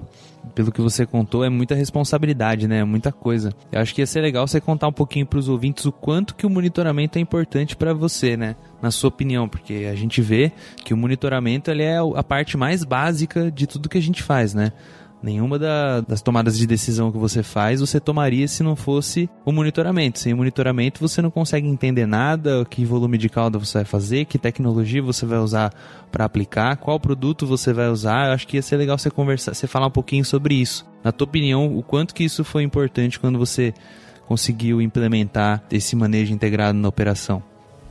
pelo 0.55 0.73
que 0.73 0.81
você 0.81 1.07
contou, 1.07 1.45
é 1.45 1.49
muita 1.49 1.75
responsabilidade, 1.75 2.67
né? 2.67 2.79
É 2.79 2.85
muita 2.85 3.13
coisa. 3.13 3.55
Eu 3.71 3.81
acho 3.81 3.95
que 3.95 4.03
ia 4.03 4.07
ser 4.07 4.21
legal 4.21 4.47
você 4.47 4.61
contar 4.61 4.89
um 4.89 4.93
pouquinho 4.93 5.27
para 5.27 5.39
os 5.39 5.49
ouvintes 5.49 5.85
o 5.87 5.93
quanto 5.93 6.35
que 6.35 6.47
o 6.47 6.51
monitoramento 6.51 7.19
é 7.19 7.21
importante 7.21 7.77
para 7.77 7.93
você, 7.93 8.37
né? 8.37 8.57
Na 8.83 8.91
sua 8.91 9.09
opinião, 9.09 9.49
porque 9.49 9.89
a 9.91 9.95
gente 9.95 10.21
vê 10.21 10.53
que 10.85 10.93
o 10.93 10.97
monitoramento 10.97 11.71
ele 11.71 11.83
é 11.83 11.99
a 11.99 12.23
parte 12.23 12.57
mais 12.57 12.85
básica 12.85 13.51
de 13.51 13.67
tudo 13.67 13.89
que 13.89 13.99
a 13.99 14.03
gente 14.03 14.23
faz, 14.23 14.55
né? 14.55 14.73
Nenhuma 15.23 15.59
da, 15.59 16.01
das 16.01 16.23
tomadas 16.23 16.57
de 16.57 16.67
decisão 16.67 17.13
que 17.13 17.19
você 17.19 17.43
faz 17.43 17.81
você 17.81 18.01
tomaria 18.01 18.49
se 18.49 18.63
não 18.63 18.75
fosse 18.75 19.29
o 19.45 19.53
monitoramento. 19.53 20.19
Sem 20.19 20.33
o 20.33 20.37
monitoramento 20.37 21.01
você 21.01 21.21
não 21.21 21.31
consegue 21.31 21.69
entender 21.69 22.07
nada, 22.07 22.65
que 22.65 22.85
volume 22.85 23.19
de 23.19 23.29
calda 23.29 23.59
você 23.59 23.79
vai 23.79 23.85
fazer, 23.85 24.25
que 24.25 24.39
tecnologia 24.39 25.03
você 25.03 25.27
vai 25.27 25.39
usar 25.39 25.75
para 26.11 26.25
aplicar, 26.25 26.77
qual 26.77 26.99
produto 26.99 27.47
você 27.47 27.73
vai 27.73 27.89
usar. 27.89 28.29
Eu 28.29 28.33
acho 28.33 28.49
que 28.49 28.57
ia 28.57 28.63
ser 28.63 28.77
legal 28.77 28.97
você 28.97 29.11
conversar, 29.11 29.55
você 29.55 29.67
falar 29.67 29.89
um 29.89 29.91
pouquinho 29.91 30.25
sobre 30.25 30.55
isso. 30.55 30.87
Na 31.05 31.13
tua 31.13 31.27
opinião, 31.27 31.77
o 31.77 31.83
quanto 31.83 32.15
que 32.15 32.25
isso 32.25 32.43
foi 32.43 32.63
importante 32.63 33.21
quando 33.21 33.39
você 33.39 33.75
conseguiu 34.27 34.81
implementar 34.81 35.63
esse 35.71 35.95
manejo 35.97 36.33
integrado 36.33 36.79
na 36.79 36.89
operação? 36.89 37.43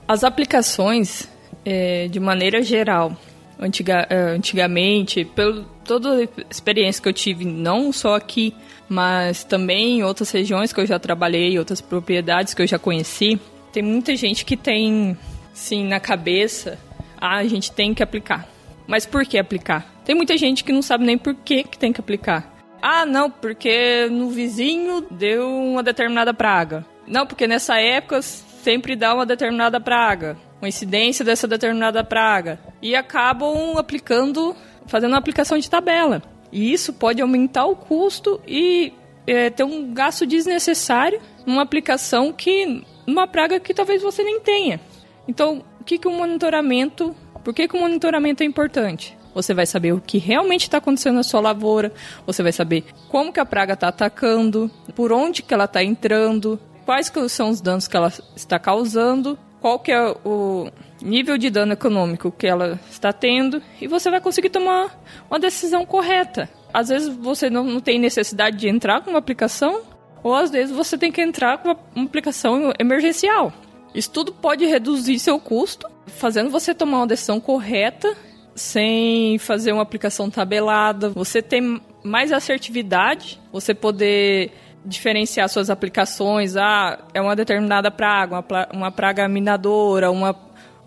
As 0.07 0.23
aplicações, 0.23 1.29
é, 1.63 2.07
de 2.07 2.19
maneira 2.19 2.63
geral, 2.63 3.15
antiga, 3.59 4.07
eh, 4.09 4.35
antigamente, 4.35 5.25
pelo 5.25 5.65
toda 5.83 6.17
a 6.17 6.27
experiência 6.49 7.01
que 7.01 7.09
eu 7.09 7.13
tive, 7.13 7.45
não 7.45 7.91
só 7.91 8.15
aqui, 8.15 8.53
mas 8.87 9.43
também 9.43 9.99
em 9.99 10.03
outras 10.03 10.31
regiões 10.31 10.71
que 10.71 10.79
eu 10.79 10.85
já 10.85 10.99
trabalhei, 10.99 11.57
outras 11.57 11.81
propriedades 11.81 12.53
que 12.53 12.61
eu 12.61 12.67
já 12.67 12.77
conheci, 12.77 13.39
tem 13.73 13.83
muita 13.83 14.15
gente 14.15 14.45
que 14.45 14.55
tem, 14.55 15.17
sim, 15.53 15.87
na 15.87 15.99
cabeça, 15.99 16.77
ah, 17.19 17.37
a 17.37 17.43
gente 17.45 17.71
tem 17.71 17.93
que 17.93 18.03
aplicar. 18.03 18.47
Mas 18.87 19.05
por 19.05 19.25
que 19.25 19.37
aplicar? 19.37 19.85
Tem 20.05 20.15
muita 20.15 20.37
gente 20.37 20.63
que 20.63 20.71
não 20.71 20.81
sabe 20.81 21.05
nem 21.05 21.17
por 21.17 21.35
que, 21.35 21.63
que 21.63 21.77
tem 21.77 21.91
que 21.91 21.99
aplicar. 21.99 22.55
Ah, 22.81 23.05
não, 23.05 23.29
porque 23.29 24.07
no 24.09 24.29
vizinho 24.29 25.05
deu 25.11 25.47
uma 25.47 25.83
determinada 25.83 26.33
praga. 26.33 26.85
Não, 27.05 27.25
porque 27.25 27.45
nessa 27.45 27.79
época 27.79 28.21
sempre 28.21 28.95
dá 28.95 29.13
uma 29.13 29.25
determinada 29.25 29.79
praga 29.79 30.37
uma 30.61 30.67
incidência 30.67 31.23
dessa 31.23 31.47
determinada 31.47 32.03
praga 32.03 32.59
e 32.81 32.95
acabam 32.95 33.77
aplicando, 33.77 34.55
fazendo 34.87 35.11
uma 35.11 35.17
aplicação 35.17 35.57
de 35.57 35.69
tabela. 35.69 36.21
E 36.51 36.71
isso 36.73 36.93
pode 36.93 37.21
aumentar 37.21 37.65
o 37.65 37.75
custo 37.75 38.41
e 38.47 38.93
é, 39.25 39.49
ter 39.49 39.63
um 39.63 39.93
gasto 39.93 40.25
desnecessário 40.25 41.21
numa 41.45 41.61
aplicação 41.61 42.33
que 42.33 42.83
numa 43.05 43.27
praga 43.27 43.59
que 43.59 43.73
talvez 43.73 44.01
você 44.01 44.23
nem 44.23 44.39
tenha. 44.39 44.79
Então, 45.27 45.63
o 45.79 45.83
que 45.83 45.97
que 45.97 46.07
o 46.07 46.11
monitoramento? 46.11 47.15
Por 47.43 47.53
que, 47.53 47.67
que 47.67 47.75
o 47.75 47.79
monitoramento 47.79 48.43
é 48.43 48.45
importante? 48.45 49.17
Você 49.33 49.53
vai 49.53 49.65
saber 49.65 49.93
o 49.93 50.01
que 50.01 50.17
realmente 50.17 50.63
está 50.63 50.79
acontecendo 50.79 51.15
na 51.15 51.23
sua 51.23 51.39
lavoura, 51.39 51.93
você 52.25 52.43
vai 52.43 52.51
saber 52.51 52.83
como 53.07 53.31
que 53.31 53.39
a 53.39 53.45
praga 53.45 53.73
está 53.73 53.87
atacando, 53.87 54.69
por 54.95 55.11
onde 55.11 55.43
que 55.43 55.53
ela 55.53 55.65
está 55.65 55.83
entrando, 55.83 56.59
quais 56.85 57.11
são 57.29 57.49
os 57.49 57.61
danos 57.61 57.87
que 57.87 57.95
ela 57.95 58.11
está 58.35 58.57
causando 58.57 59.37
qual 59.61 59.79
que 59.79 59.91
é 59.91 60.15
o 60.25 60.69
nível 61.01 61.37
de 61.37 61.49
dano 61.49 61.73
econômico 61.73 62.31
que 62.31 62.47
ela 62.47 62.79
está 62.89 63.11
tendo 63.13 63.61
e 63.79 63.87
você 63.87 64.09
vai 64.09 64.21
conseguir 64.21 64.49
tomar 64.49 64.97
uma 65.29 65.39
decisão 65.39 65.85
correta. 65.85 66.49
Às 66.73 66.89
vezes 66.89 67.07
você 67.09 67.49
não, 67.49 67.63
não 67.63 67.79
tem 67.79 67.99
necessidade 67.99 68.57
de 68.57 68.69
entrar 68.69 69.01
com 69.01 69.09
uma 69.09 69.19
aplicação 69.19 69.81
ou 70.23 70.35
às 70.35 70.51
vezes 70.51 70.75
você 70.75 70.97
tem 70.97 71.11
que 71.11 71.21
entrar 71.21 71.57
com 71.57 71.75
uma 71.95 72.05
aplicação 72.05 72.73
emergencial. 72.77 73.53
Isso 73.93 74.11
tudo 74.11 74.31
pode 74.31 74.65
reduzir 74.65 75.17
seu 75.19 75.39
custo, 75.39 75.89
fazendo 76.07 76.49
você 76.49 76.75
tomar 76.75 76.97
uma 76.97 77.07
decisão 77.07 77.39
correta 77.39 78.15
sem 78.53 79.37
fazer 79.39 79.71
uma 79.71 79.81
aplicação 79.81 80.29
tabelada. 80.29 81.09
Você 81.09 81.41
tem 81.41 81.81
mais 82.03 82.31
assertividade, 82.31 83.39
você 83.51 83.73
poder 83.73 84.51
diferenciar 84.85 85.47
suas 85.49 85.69
aplicações. 85.69 86.55
Ah, 86.55 86.99
é 87.13 87.21
uma 87.21 87.35
determinada 87.35 87.91
praga, 87.91 88.39
uma, 88.39 88.67
uma 88.73 88.91
praga 88.91 89.27
minadora, 89.27 90.11
uma, 90.11 90.35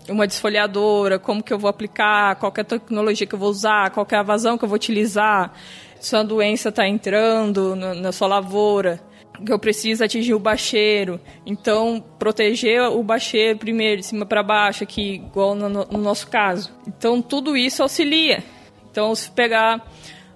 uma 0.09 0.27
desfolhadora, 0.27 1.19
como 1.19 1.43
que 1.43 1.53
eu 1.53 1.59
vou 1.59 1.71
aplicar, 1.71 2.37
qual 2.37 2.53
é 2.57 2.61
a 2.61 2.65
tecnologia 2.65 3.27
que 3.27 3.35
eu 3.35 3.39
vou 3.39 3.51
usar, 3.51 3.91
qual 3.91 4.07
é 4.11 4.17
a 4.17 4.23
vazão 4.23 4.59
que 4.59 4.65
eu 4.65 4.69
vou 4.69 4.77
utilizar, 4.77 5.53
se 6.01 6.15
uma 6.15 6.25
doença 6.25 6.69
está 6.69 6.87
entrando 6.87 7.77
na, 7.77 8.13
sua 8.13 8.29
lavoura 8.29 9.01
que 9.45 9.53
eu 9.53 9.59
preciso 9.59 10.05
atingir 10.05 10.35
o 10.35 10.39
bacheiro. 10.39 11.21
Então, 11.45 12.05
proteger 12.19 12.83
o 12.83 13.03
bacheiro 13.03 13.59
primeiro, 13.59 14.01
de 14.01 14.07
cima 14.07 14.25
para 14.25 14.43
baixo, 14.43 14.85
aqui, 14.85 15.15
igual 15.15 15.55
no, 15.55 15.69
no, 15.69 15.99
nosso 15.99 16.29
caso. 16.29 16.71
Então, 16.87 17.21
tudo 17.21 17.57
isso 17.57 17.83
auxilia. 17.83 18.45
Então, 18.91 19.15
se 19.15 19.31
pegar 19.31 19.85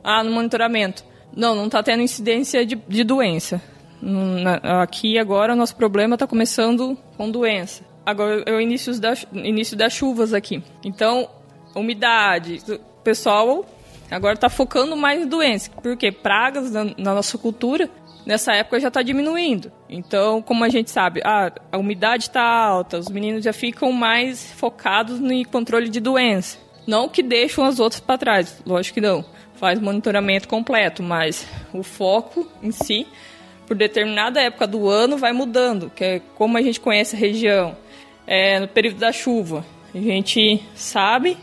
ah, 0.03 0.25
no 0.25 0.33
monitoramento, 0.33 1.05
não, 1.37 1.55
não 1.55 1.67
está 1.67 1.83
tendo 1.83 2.03
incidência 2.03 2.65
de, 2.65 2.75
de 2.75 3.05
doença. 3.05 3.61
Aqui 4.83 5.19
agora 5.19 5.53
o 5.53 5.57
nosso 5.57 5.77
problema 5.77 6.15
está 6.15 6.27
começando 6.27 6.97
com 7.17 7.31
doença. 7.31 7.85
Agora 8.05 8.43
é 8.47 8.53
o 8.53 8.61
início, 8.61 8.99
da, 8.99 9.13
início 9.33 9.77
das 9.77 9.93
chuvas 9.93 10.33
aqui. 10.33 10.63
Então, 10.83 11.29
umidade. 11.75 12.63
O 12.69 13.03
pessoal 13.03 13.67
agora 14.11 14.35
está 14.35 14.49
focando 14.49 14.97
mais 14.97 15.23
em 15.23 15.27
doença. 15.27 15.71
Porque 15.83 16.11
pragas 16.11 16.71
na, 16.71 16.85
na 16.85 17.15
nossa 17.15 17.37
cultura, 17.37 17.91
nessa 18.25 18.55
época 18.55 18.81
já 18.81 18.89
está 18.89 19.03
diminuindo. 19.03 19.71
Então, 19.89 20.41
como 20.41 20.65
a 20.65 20.69
gente 20.69 20.91
sabe, 20.91 21.21
ah, 21.25 21.53
a 21.71 21.77
umidade 21.77 22.25
está 22.25 22.43
alta, 22.43 22.99
os 22.99 23.09
meninos 23.09 23.45
já 23.45 23.53
ficam 23.53 23.93
mais 23.93 24.53
focados 24.53 25.19
no 25.19 25.49
controle 25.49 25.89
de 25.89 26.01
doença. 26.01 26.59
Não 26.87 27.09
que 27.09 27.23
deixam 27.23 27.65
as 27.65 27.81
outras 27.81 28.01
para 28.01 28.17
trás, 28.17 28.63
lógico 28.65 28.95
que 28.95 29.01
não 29.01 29.25
faz 29.57 29.81
monitoramento 29.81 30.49
completo, 30.49 31.03
mas 31.03 31.47
o 31.73 31.83
foco 31.83 32.47
em 32.63 32.71
si, 32.71 33.07
por 33.67 33.77
determinada 33.77 34.41
época 34.41 34.67
do 34.67 34.89
ano, 34.89 35.17
vai 35.17 35.33
mudando, 35.33 35.91
que 35.95 36.05
é 36.05 36.21
como 36.35 36.57
a 36.57 36.63
gente 36.63 36.81
conhece 36.81 37.17
a 37.17 37.19
região. 37.19 37.77
É, 38.27 38.59
no 38.59 38.69
período 38.69 38.99
da 38.99 39.13
chuva, 39.13 39.65
a 39.95 39.99
gente 39.99 40.63
sabe 40.75 41.37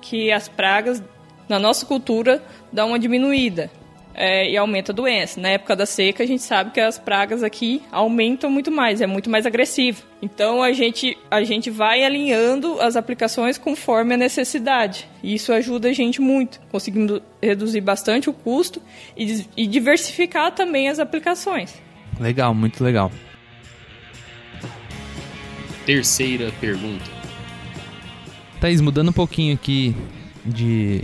que 0.00 0.30
as 0.32 0.48
pragas 0.48 1.02
na 1.48 1.58
nossa 1.58 1.84
cultura 1.84 2.42
dão 2.72 2.88
uma 2.88 2.98
diminuída 2.98 3.70
é, 4.18 4.50
e 4.50 4.56
aumenta 4.56 4.90
a 4.90 4.94
doença. 4.94 5.40
Na 5.40 5.50
época 5.50 5.76
da 5.76 5.86
seca, 5.86 6.24
a 6.24 6.26
gente 6.26 6.42
sabe 6.42 6.72
que 6.72 6.80
as 6.80 6.98
pragas 6.98 7.44
aqui 7.44 7.80
aumentam 7.92 8.50
muito 8.50 8.68
mais, 8.68 9.00
é 9.00 9.06
muito 9.06 9.30
mais 9.30 9.46
agressivo. 9.46 10.02
Então 10.20 10.60
a 10.60 10.72
gente, 10.72 11.16
a 11.30 11.44
gente 11.44 11.70
vai 11.70 12.02
alinhando 12.02 12.80
as 12.80 12.96
aplicações 12.96 13.56
conforme 13.56 14.14
a 14.14 14.16
necessidade. 14.16 15.08
E 15.22 15.34
isso 15.34 15.52
ajuda 15.52 15.88
a 15.88 15.92
gente 15.92 16.20
muito, 16.20 16.60
conseguindo 16.72 17.22
reduzir 17.40 17.80
bastante 17.80 18.28
o 18.28 18.32
custo 18.32 18.82
e, 19.16 19.46
e 19.56 19.66
diversificar 19.68 20.50
também 20.50 20.88
as 20.88 20.98
aplicações. 20.98 21.80
Legal, 22.18 22.52
muito 22.52 22.82
legal. 22.82 23.12
Terceira 25.86 26.52
pergunta. 26.60 27.04
Thaís, 28.60 28.80
mudando 28.80 29.10
um 29.10 29.12
pouquinho 29.12 29.54
aqui 29.54 29.94
de 30.44 31.02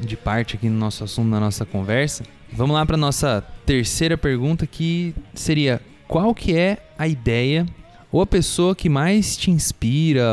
de 0.00 0.16
parte 0.16 0.56
aqui 0.56 0.68
no 0.68 0.78
nosso 0.78 1.04
assunto, 1.04 1.28
na 1.28 1.40
nossa 1.40 1.64
conversa. 1.64 2.24
Vamos 2.52 2.74
lá 2.74 2.84
para 2.84 2.96
nossa 2.96 3.44
terceira 3.64 4.16
pergunta 4.16 4.66
que 4.66 5.14
seria 5.34 5.80
qual 6.06 6.34
que 6.34 6.56
é 6.56 6.78
a 6.98 7.08
ideia 7.08 7.66
ou 8.12 8.20
a 8.20 8.26
pessoa 8.26 8.74
que 8.74 8.88
mais 8.88 9.36
te 9.36 9.50
inspira 9.50 10.24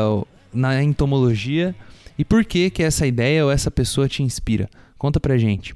na 0.52 0.82
entomologia 0.82 1.74
e 2.16 2.24
por 2.24 2.44
que 2.44 2.70
que 2.70 2.82
essa 2.82 3.06
ideia 3.06 3.44
ou 3.44 3.50
essa 3.50 3.70
pessoa 3.70 4.08
te 4.08 4.22
inspira? 4.22 4.68
Conta 4.96 5.18
pra 5.18 5.36
gente. 5.36 5.74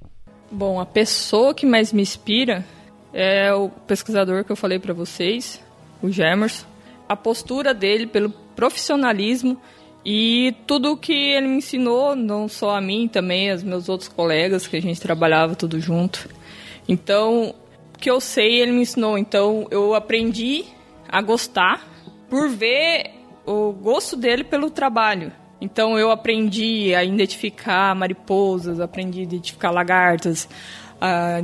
Bom, 0.51 0.81
a 0.81 0.87
pessoa 0.87 1.53
que 1.53 1.67
mais 1.67 1.93
me 1.93 2.01
inspira 2.01 2.65
é 3.13 3.53
o 3.53 3.69
pesquisador 3.69 4.45
que 4.45 4.53
eu 4.53 4.57
falei 4.57 4.79
para 4.79 4.95
vocês, 4.95 5.63
o 6.01 6.11
Gemerson. 6.11 6.67
A 7.09 7.17
postura 7.17 7.75
dele 7.75 8.07
pelo 8.07 8.31
profissionalismo 8.31 9.61
e 10.05 10.55
tudo 10.67 10.97
que 10.97 11.13
ele 11.13 11.49
me 11.49 11.57
ensinou, 11.57 12.17
não 12.17 12.49
só 12.49 12.77
a 12.77 12.81
mim, 12.81 13.09
também 13.09 13.51
aos 13.51 13.63
meus 13.63 13.89
outros 13.89 14.09
colegas, 14.09 14.67
que 14.67 14.77
a 14.77 14.83
gente 14.83 15.01
trabalhava 15.01 15.55
tudo 15.55 15.79
junto. 15.81 16.29
Então, 16.89 17.55
o 17.95 17.99
que 17.99 18.11
eu 18.11 18.21
sei, 18.21 18.61
ele 18.61 18.73
me 18.73 18.83
ensinou. 18.83 19.19
Então, 19.19 19.67
eu 19.71 19.95
aprendi 19.95 20.65
a 21.09 21.21
gostar 21.21 21.87
por 22.31 22.49
ver 22.49 23.11
o 23.45 23.73
gosto 23.73 24.17
dele 24.17 24.45
pelo 24.45 24.71
trabalho. 24.71 25.33
Então, 25.61 25.99
eu 25.99 26.11
aprendi 26.11 26.95
a 26.95 27.03
identificar 27.03 27.95
mariposas, 27.95 28.81
aprendi 28.81 29.21
a 29.21 29.23
identificar 29.25 29.71
lagartas, 29.71 30.49
a 31.01 31.43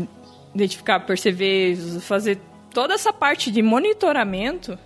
identificar 0.54 1.00
percevejos, 1.00 2.04
fazer 2.04 2.38
toda 2.72 2.94
essa 2.94 3.12
parte 3.12 3.50
de 3.50 3.60
monitoramento. 3.60 4.78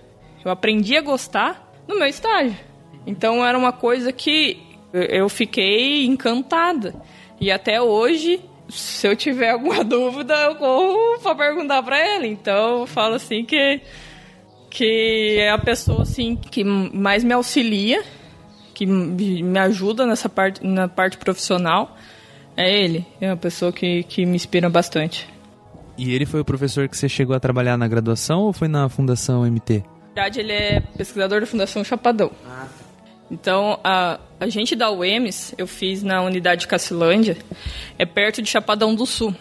Eu 0.45 0.51
aprendi 0.51 0.97
a 0.97 1.03
gostar 1.03 1.71
no 1.87 1.99
meu 1.99 2.07
estágio. 2.07 2.68
Então, 3.09 3.45
era 3.45 3.57
uma 3.57 3.73
coisa 3.73 4.13
que 4.13 4.63
eu 4.93 5.29
fiquei 5.31 6.05
encantada. 6.05 6.95
E 7.41 7.51
até 7.51 7.81
hoje, 7.81 8.41
se 8.69 9.07
eu 9.07 9.17
tiver 9.17 9.51
alguma 9.51 9.83
dúvida, 9.85 10.35
eu 10.43 10.57
corro 10.57 11.19
pra 11.23 11.35
perguntar 11.35 11.83
pra 11.83 11.99
ele. 11.99 12.29
Então, 12.29 12.81
eu 12.81 12.87
falo 12.87 13.15
assim 13.15 13.45
que, 13.45 13.81
que 14.71 15.37
é 15.39 15.51
a 15.51 15.59
pessoa 15.59 16.03
assim 16.03 16.37
que 16.37 16.63
mais 16.63 17.25
me 17.25 17.33
auxilia, 17.33 18.03
que 18.75 18.85
me 18.85 19.59
ajuda 19.59 20.07
nessa 20.07 20.29
parte, 20.29 20.65
na 20.65 20.87
parte 20.87 21.17
profissional. 21.17 21.97
É 22.55 22.71
ele. 22.71 23.07
É 23.21 23.31
uma 23.31 23.37
pessoa 23.37 23.73
que, 23.73 24.03
que 24.03 24.27
me 24.27 24.37
inspira 24.37 24.69
bastante. 24.69 25.27
E 25.97 26.13
ele 26.13 26.27
foi 26.27 26.41
o 26.41 26.45
professor 26.45 26.89
que 26.89 26.97
você 26.97 27.09
chegou 27.09 27.35
a 27.35 27.41
trabalhar 27.41 27.77
na 27.77 27.89
graduação 27.89 28.43
ou 28.43 28.53
foi 28.53 28.69
na 28.69 28.89
Fundação 28.89 29.43
MT? 29.49 29.83
Na 30.15 30.23
verdade, 30.23 30.41
ele 30.41 30.53
é 30.53 30.81
pesquisador 30.81 31.41
da 31.41 31.47
Fundação 31.47 31.83
Chapadão. 31.83 32.31
Ah, 32.45 32.67
tá. 32.67 32.88
Então, 33.31 33.79
a, 33.85 34.19
a 34.41 34.49
gente 34.49 34.75
da 34.75 34.91
UEMS, 34.91 35.55
eu 35.59 35.67
fiz 35.67 36.03
na 36.03 36.23
unidade 36.23 36.67
Cacilândia, 36.67 37.37
é 37.99 38.07
perto 38.07 38.41
de 38.41 38.49
Chapadão 38.49 38.95
do 38.95 39.05
Sul. 39.05 39.35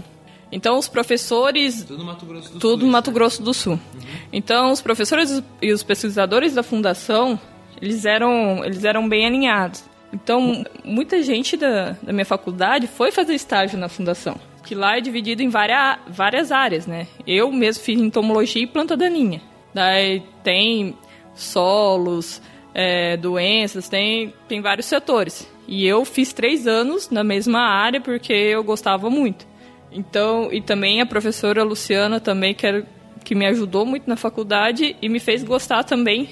Então, 0.51 0.77
os 0.77 0.87
professores... 0.87 1.83
Tudo 1.83 2.03
Mato 2.03 2.25
Grosso 2.25 2.53
do 2.53 2.59
tudo 2.59 2.81
Sul. 2.81 2.89
Mato 2.89 3.11
Grosso 3.11 3.43
do 3.43 3.53
Sul. 3.53 3.73
Uhum. 3.73 4.01
Então, 4.31 4.71
os 4.71 4.81
professores 4.81 5.41
e 5.61 5.71
os 5.71 5.83
pesquisadores 5.83 6.53
da 6.53 6.63
fundação, 6.63 7.39
eles 7.81 8.05
eram, 8.05 8.63
eles 8.63 8.83
eram 8.83 9.07
bem 9.07 9.25
alinhados. 9.25 9.83
Então, 10.11 10.63
muita 10.85 11.21
gente 11.21 11.57
da, 11.57 11.97
da 12.01 12.13
minha 12.13 12.25
faculdade 12.25 12.87
foi 12.87 13.11
fazer 13.11 13.33
estágio 13.33 13.77
na 13.77 13.89
fundação. 13.89 14.39
Que 14.63 14.73
lá 14.73 14.97
é 14.97 15.01
dividido 15.01 15.41
em 15.41 15.49
várias, 15.49 15.97
várias 16.07 16.51
áreas, 16.51 16.87
né? 16.87 17.07
Eu 17.25 17.51
mesmo 17.51 17.83
fiz 17.83 17.99
entomologia 17.99 18.63
e 18.63 18.67
planta 18.67 18.95
daninha. 18.95 19.41
Daí 19.73 20.23
tem 20.43 20.97
solos, 21.35 22.41
é, 22.77 23.17
doenças, 23.17 23.89
tem, 23.89 24.31
tem 24.47 24.61
vários 24.61 24.85
setores. 24.85 25.51
E 25.67 25.87
eu 25.87 26.05
fiz 26.05 26.31
três 26.31 26.67
anos 26.67 27.09
na 27.09 27.23
mesma 27.23 27.59
área 27.59 27.99
porque 27.99 28.31
eu 28.31 28.63
gostava 28.63 29.09
muito. 29.09 29.47
Então, 29.91 30.53
e 30.53 30.61
também 30.61 31.01
a 31.01 31.05
professora 31.05 31.63
Luciana 31.63 32.19
também, 32.19 32.53
que, 32.53 32.67
era, 32.67 32.85
que 33.23 33.33
me 33.33 33.47
ajudou 33.47 33.83
muito 33.83 34.07
na 34.07 34.15
faculdade 34.15 34.95
e 35.01 35.09
me 35.09 35.19
fez 35.19 35.43
gostar 35.43 35.83
também 35.85 36.29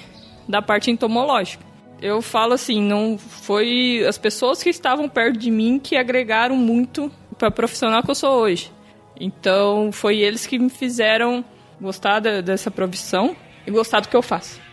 da 0.48 0.62
parte 0.62 0.92
entomológica. 0.92 1.66
Eu 2.00 2.22
falo 2.22 2.54
assim, 2.54 2.80
não 2.80 3.18
foi 3.18 4.06
as 4.08 4.20
pessoas 4.20 4.62
que 4.62 4.70
estavam 4.70 5.10
perto 5.10 5.40
de 5.40 5.50
mim 5.50 5.80
que 5.80 5.96
agregaram 5.96 6.56
muito 6.56 7.12
para 7.40 7.50
profissional 7.50 8.04
que 8.04 8.12
eu 8.12 8.16
sou 8.16 8.42
hoje. 8.42 8.72
Então, 9.20 9.92
foi 9.92 10.20
eles 10.20 10.46
que 10.46 10.60
me 10.60 10.70
fizeram 10.70 11.44
gostar 11.82 12.20
dessa 12.20 12.70
profissão 12.70 13.36
e 13.66 13.72
gostar 13.72 14.02
do 14.02 14.10
que 14.10 14.16
eu 14.16 14.22
faço 14.22 14.65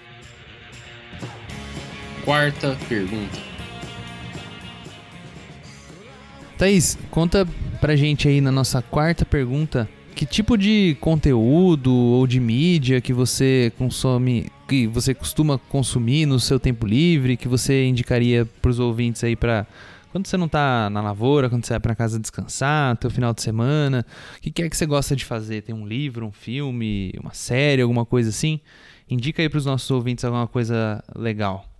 quarta 2.25 2.77
pergunta. 2.89 3.39
Thaís, 6.57 6.97
conta 7.11 7.47
pra 7.81 7.97
gente 7.97 8.29
aí 8.29 8.41
na 8.41 8.53
nossa 8.53 8.81
quarta 8.81 9.25
pergunta 9.25 9.89
que 10.15 10.25
tipo 10.25 10.57
de 10.57 10.97
conteúdo 11.01 11.93
ou 11.93 12.27
de 12.27 12.39
mídia 12.39 13.01
que 13.01 13.13
você 13.13 13.73
consome, 13.77 14.47
que 14.69 14.87
você 14.87 15.15
costuma 15.15 15.59
consumir 15.59 16.27
no 16.27 16.39
seu 16.39 16.61
tempo 16.61 16.87
livre, 16.87 17.37
que 17.37 17.49
você 17.49 17.87
indicaria 17.87 18.47
pros 18.61 18.79
ouvintes 18.79 19.25
aí 19.25 19.35
para 19.35 19.67
quando 20.13 20.27
você 20.27 20.37
não 20.37 20.47
tá 20.47 20.91
na 20.91 21.01
lavoura, 21.01 21.49
quando 21.49 21.65
você 21.65 21.73
vai 21.73 21.81
para 21.81 21.95
casa 21.95 22.21
descansar, 22.21 22.97
teu 22.99 23.11
final 23.11 23.33
de 23.33 23.41
semana, 23.41 24.05
o 24.37 24.41
que, 24.43 24.51
que 24.51 24.63
é 24.63 24.69
que 24.69 24.77
você 24.77 24.85
gosta 24.85 25.17
de 25.17 25.25
fazer? 25.25 25.63
Tem 25.63 25.75
um 25.75 25.87
livro, 25.87 26.27
um 26.27 26.33
filme, 26.33 27.15
uma 27.19 27.33
série, 27.33 27.81
alguma 27.81 28.05
coisa 28.05 28.29
assim? 28.29 28.61
Indica 29.09 29.41
aí 29.41 29.49
pros 29.49 29.65
nossos 29.65 29.91
ouvintes 29.91 30.23
alguma 30.23 30.47
coisa 30.47 31.03
legal. 31.17 31.72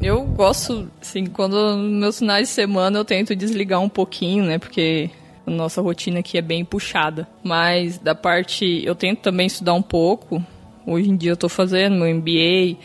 Eu 0.00 0.22
gosto, 0.22 0.88
assim, 1.00 1.26
quando 1.26 1.76
meus 1.76 2.20
finais 2.20 2.48
de 2.48 2.54
semana 2.54 2.98
eu 2.98 3.04
tento 3.04 3.34
desligar 3.34 3.80
um 3.80 3.88
pouquinho, 3.88 4.44
né? 4.44 4.58
Porque 4.58 5.10
a 5.46 5.50
nossa 5.50 5.82
rotina 5.82 6.20
aqui 6.20 6.38
é 6.38 6.42
bem 6.42 6.64
puxada. 6.64 7.26
Mas 7.42 7.98
da 7.98 8.14
parte. 8.14 8.82
Eu 8.84 8.94
tento 8.94 9.20
também 9.20 9.46
estudar 9.46 9.74
um 9.74 9.82
pouco. 9.82 10.44
Hoje 10.86 11.10
em 11.10 11.16
dia 11.16 11.32
eu 11.32 11.36
tô 11.36 11.48
fazendo 11.48 11.96
meu 11.96 12.14
MBA, 12.14 12.78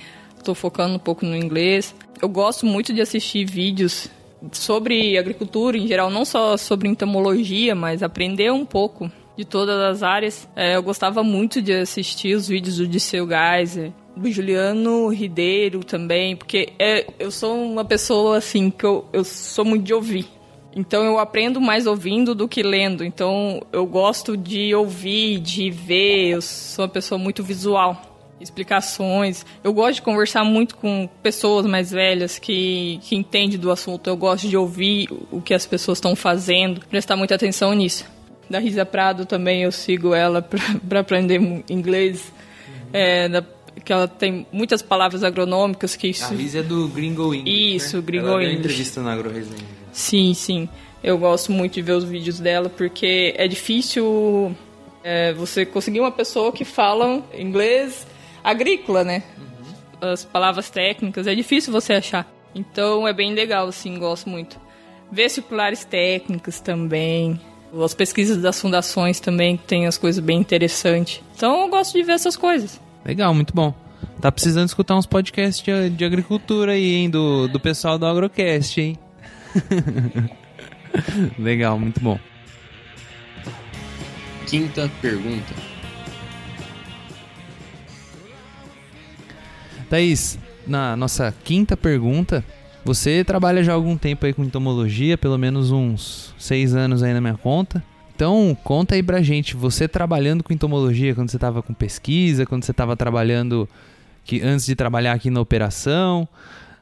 tô 0.44 0.54
focando 0.54 0.96
um 0.96 1.00
pouco 1.00 1.26
no 1.26 1.36
inglês. 1.36 1.96
Eu 2.22 2.28
gosto 2.28 2.66
muito 2.66 2.94
de 2.94 3.00
assistir 3.00 3.46
vídeos 3.46 4.10
sobre 4.52 5.18
agricultura 5.18 5.78
em 5.78 5.88
geral, 5.88 6.10
não 6.10 6.26
só 6.26 6.58
sobre 6.58 6.90
entomologia, 6.90 7.74
mas 7.76 8.04
aprender 8.04 8.52
um 8.52 8.66
pouco 8.66 9.10
de 9.38 9.46
todas 9.46 9.80
as 9.80 10.04
áreas. 10.04 10.48
É, 10.56 10.76
eu 10.76 10.84
gostava 10.84 11.24
muito 11.24 11.62
de 11.62 11.74
assistir 11.74 12.36
os 12.36 12.48
vídeos 12.48 12.78
do 12.78 12.88
Disseu 12.88 13.28
Geiser, 13.28 13.92
Juliano 14.26 15.08
Ribeiro 15.10 15.84
também, 15.84 16.36
porque 16.36 16.74
é, 16.78 17.08
eu 17.20 17.32
sou 17.32 17.56
uma 17.56 17.84
pessoa 17.84 18.38
assim 18.38 18.70
que 18.70 18.84
eu, 18.84 19.06
eu 19.12 19.24
sou 19.24 19.66
muito 19.66 19.84
de 19.84 19.94
ouvir. 19.94 20.28
Então 20.76 21.04
eu 21.04 21.20
aprendo 21.20 21.62
mais 21.62 21.86
ouvindo 21.86 22.34
do 22.34 22.48
que 22.48 22.64
lendo. 22.64 23.04
Então 23.04 23.62
eu 23.72 23.86
gosto 23.86 24.36
de 24.36 24.74
ouvir, 24.74 25.40
de 25.40 25.70
ver. 25.70 26.30
Eu 26.30 26.42
sou 26.42 26.86
uma 26.86 26.90
pessoa 26.90 27.18
muito 27.18 27.44
visual. 27.44 28.02
Explicações. 28.40 29.46
Eu 29.64 29.72
gosto 29.72 29.96
de 29.96 30.02
conversar 30.02 30.44
muito 30.44 30.76
com 30.76 31.08
pessoas 31.22 31.66
mais 31.66 31.92
velhas 31.92 32.40
que, 32.40 33.00
que 33.04 33.16
entendem 33.16 33.58
do 33.58 33.72
assunto. 33.72 34.10
Eu 34.10 34.18
gosto 34.18 34.48
de 34.48 34.58
ouvir 34.58 35.08
o 35.32 35.40
que 35.40 35.54
as 35.54 35.66
pessoas 35.66 35.98
estão 35.98 36.16
fazendo, 36.16 36.82
prestar 36.88 37.16
muita 37.16 37.36
atenção 37.36 37.74
nisso. 37.74 38.06
Da 38.50 38.60
Risa 38.60 38.86
Prado 38.86 39.26
também 39.26 39.64
eu 39.64 39.72
sigo 39.72 40.14
ela 40.14 40.42
para 40.90 41.00
aprender 41.00 41.40
inglês. 41.70 42.34
É, 42.92 43.30
da 43.30 43.44
que 43.84 43.92
ela 43.92 44.08
tem 44.08 44.46
muitas 44.52 44.82
palavras 44.82 45.24
agronômicas 45.24 45.96
que 45.96 46.08
isso... 46.08 46.26
A 46.26 46.32
Liz 46.32 46.56
é 46.56 46.64
do 46.64 46.88
Gringo 46.88 47.34
English, 47.34 47.76
Isso, 47.76 47.98
né? 47.98 48.04
Gringo 48.04 48.28
ela 48.28 48.44
English. 48.44 48.60
entrevista 48.60 49.02
na 49.02 49.14
AgroResenha. 49.14 49.66
Sim, 49.92 50.34
sim. 50.34 50.70
Eu 51.04 51.18
gosto 51.18 51.52
muito 51.52 51.74
de 51.74 51.82
ver 51.82 51.94
os 51.94 52.04
vídeos 52.04 52.40
dela 52.40 52.70
porque 52.70 53.34
é 53.38 53.48
difícil 53.48 54.56
é, 55.04 55.34
você 55.34 55.66
conseguir 55.66 56.00
uma 56.00 56.12
pessoa 56.12 56.52
que 56.52 56.64
fala 56.64 57.22
inglês 57.38 58.08
agrícola, 58.44 59.04
né? 59.04 59.24
Uhum. 59.38 60.12
As 60.12 60.24
palavras 60.24 60.70
técnicas, 60.70 61.28
é 61.28 61.36
difícil 61.36 61.72
você 61.74 61.94
achar. 61.94 62.32
Então 62.56 63.08
é 63.08 63.14
bem 63.14 63.34
legal, 63.34 63.68
assim, 63.68 63.98
gosto 63.98 64.30
muito. 64.30 64.60
Ver 65.12 65.30
circulares 65.30 65.84
técnicos 65.84 66.60
também. 66.60 67.40
As 67.84 67.94
pesquisas 67.94 68.38
das 68.38 68.62
fundações 68.62 69.20
também 69.20 69.58
tem 69.58 69.88
as 69.88 69.98
coisas 69.98 70.24
bem 70.24 70.40
interessantes. 70.40 71.22
Então 71.36 71.62
eu 71.62 71.70
gosto 71.70 71.94
de 71.94 72.04
ver 72.04 72.14
essas 72.14 72.36
coisas. 72.36 72.80
Legal, 73.06 73.34
muito 73.34 73.54
bom. 73.54 73.74
Tá 74.22 74.32
precisando 74.32 74.68
escutar 74.68 74.96
uns 74.96 75.06
podcasts 75.06 75.64
de, 75.64 75.90
de 75.90 76.06
agricultura 76.06 76.74
aí, 76.74 76.96
hein? 76.96 77.10
Do, 77.10 77.48
do 77.48 77.60
pessoal 77.60 77.98
do 77.98 78.06
Agrocast, 78.06 78.80
hein? 78.80 78.98
Legal, 81.38 81.78
muito 81.80 82.00
bom. 82.00 82.20
Quinta 84.48 84.90
pergunta. 85.02 85.54
Thaís, 89.90 90.40
na 90.66 90.96
nossa 90.96 91.34
quinta 91.44 91.76
pergunta, 91.76 92.44
você 92.84 93.24
trabalha 93.24 93.64
já 93.64 93.74
há 93.74 93.76
algum 93.76 93.98
tempo 93.98 94.26
aí 94.26 94.34
com 94.34 94.44
entomologia, 94.44 95.18
pelo 95.18 95.38
menos 95.38 95.72
uns 95.72 96.34
seis 96.38 96.74
anos 96.76 97.04
aí 97.04 97.14
na 97.14 97.22
minha 97.22 97.38
conta. 97.38 97.84
Então, 98.24 98.58
conta 98.64 98.96
aí 98.96 99.04
pra 99.04 99.22
gente, 99.22 99.54
você 99.54 99.86
trabalhando 99.86 100.46
com 100.46 100.54
entomologia, 100.54 101.14
quando 101.14 101.30
você 101.30 101.36
estava 101.36 101.62
com 101.62 101.74
pesquisa, 101.74 102.46
quando 102.46 102.64
você 102.64 102.72
estava 102.72 102.96
trabalhando 102.96 103.68
que 104.24 104.42
antes 104.42 104.66
de 104.66 104.78
trabalhar 104.78 105.12
aqui 105.12 105.30
na 105.30 105.42
operação, 105.42 106.26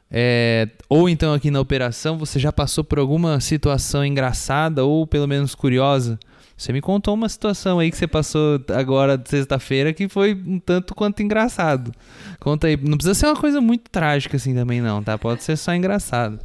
é, 0.08 0.68
ou 0.88 1.08
então 1.08 1.34
aqui 1.34 1.50
na 1.50 1.58
operação, 1.58 2.16
você 2.16 2.38
já 2.38 2.52
passou 2.52 2.84
por 2.84 3.00
alguma 3.00 3.40
situação 3.40 4.06
engraçada 4.06 4.84
ou 4.84 5.04
pelo 5.04 5.26
menos 5.26 5.52
curiosa? 5.52 6.16
Você 6.56 6.72
me 6.72 6.80
contou 6.80 7.12
uma 7.12 7.28
situação 7.28 7.80
aí 7.80 7.90
que 7.90 7.96
você 7.96 8.06
passou 8.06 8.64
agora 8.68 9.18
de 9.18 9.28
sexta-feira 9.28 9.92
que 9.92 10.08
foi 10.08 10.40
um 10.46 10.60
tanto 10.60 10.94
quanto 10.94 11.24
engraçado. 11.24 11.90
Conta 12.38 12.68
aí, 12.68 12.76
não 12.76 12.96
precisa 12.96 13.14
ser 13.14 13.26
uma 13.26 13.34
coisa 13.34 13.60
muito 13.60 13.90
trágica 13.90 14.36
assim 14.36 14.54
também 14.54 14.80
não, 14.80 15.02
tá? 15.02 15.18
Pode 15.18 15.42
ser 15.42 15.56
só 15.56 15.74
engraçado. 15.74 16.38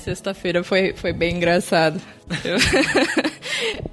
Sexta-feira 0.00 0.64
foi, 0.64 0.94
foi 0.94 1.12
bem 1.12 1.36
engraçado. 1.36 2.00
Eu, 2.44 2.56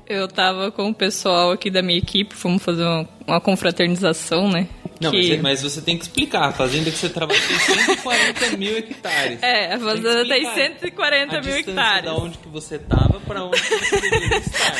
eu 0.22 0.28
tava 0.28 0.72
com 0.72 0.90
o 0.90 0.94
pessoal 0.94 1.52
aqui 1.52 1.70
da 1.70 1.82
minha 1.82 1.98
equipe, 1.98 2.36
fomos 2.36 2.64
fazer 2.64 2.84
uma, 2.84 3.08
uma 3.28 3.42
confraternização, 3.42 4.50
né? 4.50 4.68
Não, 5.00 5.12
que... 5.12 5.30
mas, 5.30 5.42
mas, 5.42 5.64
você 5.64 5.82
tem 5.82 5.98
que 5.98 6.04
explicar. 6.04 6.46
A 6.50 6.52
fazenda 6.52 6.90
que 6.90 6.98
você 6.98 7.10
trabalha 7.10 7.40
tem 7.40 7.60
140 7.60 8.58
mil 8.58 8.78
hectares. 8.78 9.44
É, 9.44 9.74
a 9.74 9.80
fazenda 9.80 10.28
tem, 10.28 10.44
tem 10.44 10.54
140 10.54 11.38
a 11.38 11.42
mil 11.42 11.56
hectares. 11.56 12.06
da 12.06 12.16
onde 12.16 12.38
que 12.38 12.48
você 12.48 12.80
tava 12.80 13.20
pra 13.20 13.44
onde 13.44 13.60
você 13.60 14.02
deveria 14.02 14.38
estar. 14.38 14.74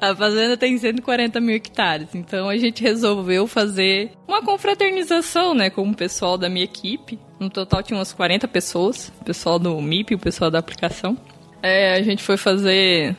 A 0.00 0.16
fazenda 0.16 0.56
tem 0.56 0.76
140 0.76 1.40
mil 1.40 1.54
hectares, 1.54 2.08
então 2.12 2.48
a 2.48 2.56
gente 2.56 2.82
resolveu 2.82 3.46
fazer 3.46 4.10
uma 4.26 4.42
confraternização, 4.42 5.54
né, 5.54 5.70
com 5.70 5.88
o 5.88 5.94
pessoal 5.94 6.36
da 6.36 6.48
minha 6.48 6.64
equipe. 6.64 7.20
No 7.38 7.48
total 7.48 7.84
tinha 7.84 7.96
umas 7.96 8.12
40 8.12 8.48
pessoas, 8.48 9.12
o 9.20 9.24
pessoal 9.24 9.60
do 9.60 9.80
MIP 9.80 10.12
e 10.12 10.16
o 10.16 10.18
pessoal 10.18 10.50
da 10.50 10.58
aplicação. 10.58 11.16
É, 11.62 11.94
a 11.94 12.02
gente 12.02 12.20
foi 12.22 12.36
fazer 12.36 13.14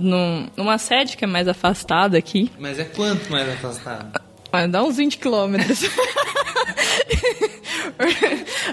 num- 0.00 0.48
numa 0.56 0.78
sede 0.78 1.16
que 1.16 1.24
é 1.24 1.26
mais 1.28 1.46
afastada 1.48 2.16
aqui, 2.18 2.50
Mas 2.58 2.78
é 2.78 2.84
quanto 2.84 3.30
mais 3.30 3.48
afastado? 3.48 4.20
Vai 4.50 4.66
dar 4.66 4.82
uns 4.82 4.96
20 4.96 5.18
quilômetros. 5.18 5.80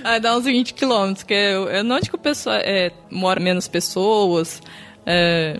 Vai 0.03 0.19
dar 0.19 0.37
uns 0.37 0.45
20 0.45 0.73
quilômetros, 0.73 1.23
que 1.23 1.33
é, 1.33 1.51
é 1.53 1.83
onde 1.83 2.09
que 2.09 2.15
o 2.15 2.19
pessoal 2.19 2.55
é, 2.57 2.91
mora 3.11 3.39
menos 3.39 3.67
pessoas, 3.67 4.61
é, 5.05 5.59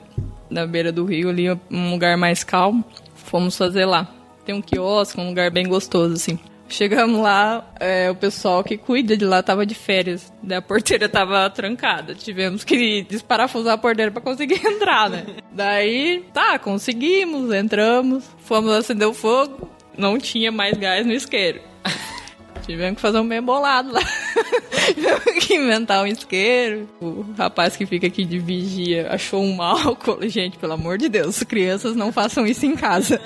na 0.50 0.66
beira 0.66 0.92
do 0.92 1.06
rio 1.06 1.30
ali, 1.30 1.50
um 1.70 1.92
lugar 1.92 2.18
mais 2.18 2.44
calmo. 2.44 2.84
Fomos 3.16 3.58
fazer 3.58 3.86
lá. 3.86 4.08
Tem 4.46 4.56
um 4.56 4.62
quiosque, 4.62 5.20
um 5.20 5.28
lugar 5.28 5.52
bem 5.52 5.68
gostoso, 5.68 6.14
assim. 6.14 6.40
Chegamos 6.70 7.22
lá, 7.22 7.66
é, 7.80 8.10
o 8.12 8.16
pessoal 8.16 8.64
que 8.64 8.78
cuida 8.78 9.16
de 9.16 9.24
lá 9.24 9.42
tava 9.42 9.66
de 9.66 9.74
férias. 9.74 10.32
Daí 10.44 10.58
a 10.58 10.62
porteira 10.62 11.08
tava 11.08 11.50
trancada. 11.50 12.14
Tivemos 12.14 12.64
que 12.64 13.04
desparafusar 13.04 13.74
a 13.74 13.78
porteira 13.78 14.12
pra 14.12 14.22
conseguir 14.22 14.60
entrar, 14.66 15.10
né? 15.10 15.26
Daí, 15.52 16.26
tá, 16.34 16.60
conseguimos, 16.60 17.54
entramos, 17.54 18.26
fomos 18.40 18.72
acender 18.72 19.08
o 19.08 19.14
fogo, 19.14 19.70
não 19.98 20.18
tinha 20.18 20.52
mais 20.52 20.78
gás 20.78 21.06
no 21.06 21.14
isqueiro. 21.14 21.62
Tivemos 22.68 22.98
que 22.98 23.02
fazer 23.02 23.20
um 23.20 23.24
meio 23.24 23.42
bolado 23.42 23.94
lá. 23.94 24.02
Tivemos 24.94 25.46
que 25.46 25.56
inventar 25.56 26.04
um 26.04 26.08
isqueiro. 26.08 26.90
O 27.00 27.26
rapaz 27.38 27.78
que 27.78 27.86
fica 27.86 28.08
aqui 28.08 28.26
de 28.26 28.38
vigia 28.40 29.08
achou 29.10 29.42
um 29.42 29.62
álcool. 29.62 30.20
Gente, 30.28 30.58
pelo 30.58 30.74
amor 30.74 30.98
de 30.98 31.08
Deus, 31.08 31.42
crianças 31.44 31.96
não 31.96 32.12
façam 32.12 32.46
isso 32.46 32.66
em 32.66 32.76
casa. 32.76 33.22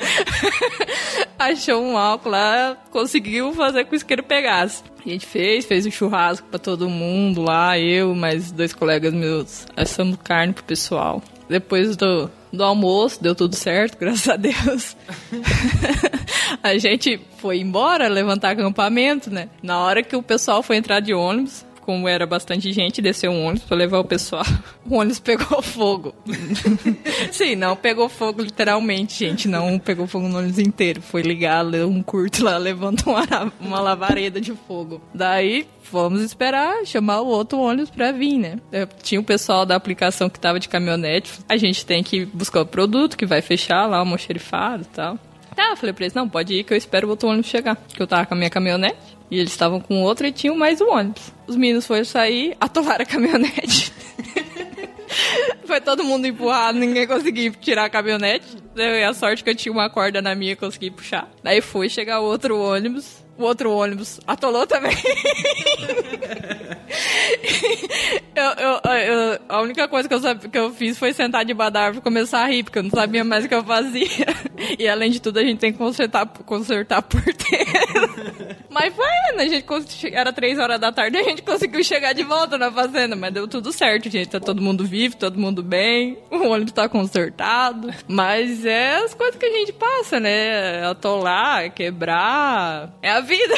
achou 1.40 1.82
um 1.82 1.98
álcool 1.98 2.30
lá, 2.30 2.78
conseguiu 2.92 3.52
fazer 3.54 3.86
com 3.86 3.94
o 3.94 3.96
isqueiro 3.96 4.22
pegasse. 4.22 4.84
A 5.04 5.10
gente 5.10 5.26
fez, 5.26 5.66
fez 5.66 5.88
um 5.88 5.92
churrasco 5.92 6.48
pra 6.48 6.60
todo 6.60 6.88
mundo 6.88 7.42
lá, 7.42 7.80
eu, 7.80 8.14
mais 8.14 8.52
dois 8.52 8.72
colegas 8.72 9.12
meus, 9.12 9.66
assamos 9.76 10.18
carne 10.24 10.54
pro 10.54 10.64
pessoal. 10.64 11.24
Depois 11.50 11.96
do, 11.98 12.30
do 12.52 12.64
almoço, 12.64 13.22
deu 13.22 13.34
tudo 13.34 13.56
certo, 13.56 13.98
graças 13.98 14.28
a 14.28 14.36
Deus. 14.36 14.96
a 16.62 16.78
gente 16.78 17.20
foi 17.38 17.60
embora 17.60 18.08
levantar 18.08 18.52
acampamento, 18.52 19.30
né? 19.30 19.50
Na 19.64 19.80
hora 19.80 20.04
que 20.04 20.16
o 20.16 20.22
pessoal 20.22 20.62
foi 20.62 20.76
entrar 20.76 21.00
de 21.00 21.14
ônibus, 21.14 21.66
como 21.82 22.08
era 22.08 22.26
bastante 22.26 22.72
gente, 22.72 23.02
desceu 23.02 23.32
um 23.32 23.46
ônibus 23.46 23.64
pra 23.68 23.76
levar 23.78 24.00
o 24.00 24.04
pessoal. 24.06 24.46
O 24.84 24.96
ônibus 24.96 25.20
pegou 25.20 25.62
fogo. 25.62 26.14
Sim, 27.32 27.56
não 27.56 27.76
pegou 27.76 28.10
fogo 28.10 28.42
literalmente, 28.42 29.20
gente. 29.20 29.48
Não 29.48 29.78
pegou 29.78 30.08
fogo 30.08 30.28
no 30.28 30.40
ônibus 30.40 30.58
inteiro. 30.60 31.02
Foi 31.02 31.22
ligar, 31.22 31.64
um 31.66 32.02
curto 32.02 32.44
lá, 32.44 32.58
levantou 32.60 33.14
uma, 33.14 33.54
uma 33.60 33.80
lavareda 33.80 34.42
de 34.42 34.54
fogo. 34.68 35.02
Daí, 35.14 35.68
vamos 35.92 36.22
esperar 36.22 36.84
chamar 36.86 37.22
o 37.22 37.28
outro 37.28 37.60
ônibus 37.60 37.90
pra 37.92 38.12
vir, 38.12 38.38
né? 38.38 38.58
Eu- 38.72 38.88
Tinha 39.04 39.22
o 39.22 39.24
pessoal 39.24 39.66
da 39.66 39.76
aplicação 39.76 40.30
que 40.30 40.40
tava 40.40 40.60
de 40.60 40.68
caminhonete. 40.68 41.32
A 41.48 41.56
gente 41.58 41.86
tem 41.86 42.02
que 42.04 42.26
buscar 42.26 42.62
o 42.62 42.66
produto 42.66 43.16
que 43.16 43.26
vai 43.26 43.42
fechar 43.42 43.86
lá, 43.86 43.98
o 43.98 44.00
almoxerifado 44.02 44.84
e 44.84 44.88
tal. 44.88 45.18
Tá, 45.56 45.70
eu 45.72 45.78
falei 45.78 45.94
pra 45.94 46.06
eles, 46.06 46.14
não, 46.14 46.28
pode 46.28 46.54
ir 46.56 46.64
que 46.64 46.74
eu 46.74 46.78
espero 46.78 47.08
o 47.08 47.12
outro 47.12 47.30
ônibus 47.30 47.50
chegar. 47.50 47.76
Que 47.94 48.02
eu 48.02 48.08
tava 48.08 48.26
com 48.26 48.34
a 48.34 48.38
minha 48.38 48.50
caminhonete. 48.50 48.98
E 49.32 49.40
eles 49.40 49.52
estavam 49.52 49.80
com 49.80 50.04
outra 50.04 50.28
e 50.28 50.32
tinham 50.32 50.56
mais 50.58 50.82
um 50.82 50.90
ônibus. 50.92 51.32
Os 51.48 51.56
meninos 51.56 51.88
foram 51.88 52.04
sair, 52.04 52.56
atolaram 52.60 53.04
a 53.04 53.06
caminhonete. 53.06 53.92
Foi 55.66 55.80
todo 55.82 56.04
mundo 56.04 56.26
empurrado, 56.28 56.78
ninguém 56.78 57.08
conseguia 57.08 57.50
tirar 57.52 57.86
a 57.86 57.90
caminhonete. 57.90 58.46
Deu 58.76 59.08
a 59.10 59.14
sorte 59.14 59.42
que 59.44 59.50
eu 59.50 59.56
tinha 59.56 59.72
uma 59.72 59.90
corda 59.90 60.22
na 60.22 60.36
minha 60.36 60.52
e 60.52 60.56
consegui 60.56 60.92
puxar. 60.92 61.30
Daí 61.44 61.62
foi 61.62 61.88
chegar 61.90 62.20
outro 62.20 62.58
ônibus. 62.60 63.22
O 63.38 63.44
outro 63.44 63.72
ônibus 63.72 64.20
atolou 64.28 64.68
também. 64.68 64.96
eu, 68.36 68.44
eu- 68.44 68.82
eu- 69.14 69.40
a 69.50 69.62
única 69.62 69.88
coisa 69.88 70.08
que 70.08 70.14
eu, 70.14 70.20
sab- 70.20 70.48
que 70.48 70.58
eu 70.58 70.72
fiz 70.74 70.98
foi 70.98 71.14
sentar 71.14 71.44
debaixo 71.46 71.72
da 71.74 71.90
e 71.92 72.02
começar 72.02 72.44
a 72.44 72.48
rir, 72.48 72.64
porque 72.64 72.80
eu 72.80 72.84
não 72.84 72.90
sabia 72.92 73.24
mais 73.24 73.46
o 73.46 73.48
que 73.48 73.56
eu 73.56 73.64
fazia. 73.64 74.08
E 74.78 74.88
além 74.88 75.10
de 75.10 75.20
tudo, 75.20 75.40
a 75.40 75.44
gente 75.44 75.58
tem 75.60 75.72
que 75.72 75.78
consertar, 75.80 76.26
consertar 76.46 76.98
a 77.00 77.02
porteira. 77.02 78.58
Mas 78.72 78.96
foi, 78.96 79.06
né? 79.36 79.44
A 79.44 79.48
gente 79.48 80.16
era 80.16 80.32
três 80.32 80.58
horas 80.58 80.80
da 80.80 80.94
tarde 80.94 81.18
a 81.18 81.24
gente 81.24 81.42
conseguiu 81.42 81.84
chegar 81.84 82.14
de 82.14 82.24
volta 82.24 82.58
na 82.58 82.72
fazenda, 82.72 83.18
mas 83.18 83.34
deu 83.34 83.46
tudo 83.46 83.72
certo, 83.74 84.10
gente. 84.10 84.30
Tá 84.30 84.40
todo 84.40 84.62
mundo 84.62 84.86
vivo, 84.86 85.18
todo 85.18 85.38
mundo 85.38 85.62
bem, 85.62 86.18
o 86.32 86.48
ônibus 86.48 86.72
tá 86.72 86.88
consertado. 86.88 87.94
Mas 88.08 88.66
é 88.66 88.96
as 88.96 89.14
coisas 89.14 89.36
que 89.36 89.46
a 89.46 89.52
gente 89.52 89.74
passa, 89.74 90.22
né? 90.22 90.86
Atolar, 90.88 91.70
quebrar. 91.74 92.94
É 93.02 93.12
a 93.12 93.20
vida. 93.20 93.54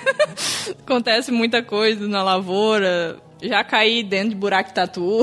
Acontece 0.82 1.30
muita 1.30 1.62
coisa 1.62 2.08
na 2.08 2.22
lavoura. 2.22 3.18
Já 3.42 3.62
caí 3.62 4.02
dentro 4.02 4.30
de 4.30 4.36
buraco 4.36 4.70
de 4.70 4.74
tatu. 4.74 5.22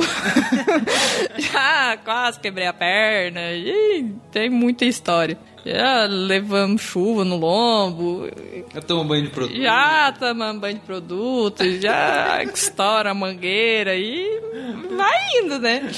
Já 1.38 1.98
quase 2.04 2.40
quebrei 2.40 2.68
a 2.68 2.74
perna. 2.74 3.42
Tem 4.32 4.50
muita 4.50 4.86
história. 4.86 5.38
Já 5.68 6.06
levamos 6.06 6.82
chuva 6.82 7.26
no 7.26 7.38
lombo. 7.38 8.28
Eu 8.74 8.82
tomo 8.82 9.04
banho 9.04 9.24
de 9.24 9.30
produto. 9.30 9.62
Já 9.62 10.14
tomamos 10.18 10.62
banho 10.62 10.76
de 10.76 10.82
produto, 10.82 11.64
já 11.80 12.42
estoura 12.44 13.12
a 13.12 13.14
mangueira 13.14 13.96
e 13.96 14.42
vai 14.96 15.40
indo, 15.42 15.60
né? 15.60 15.92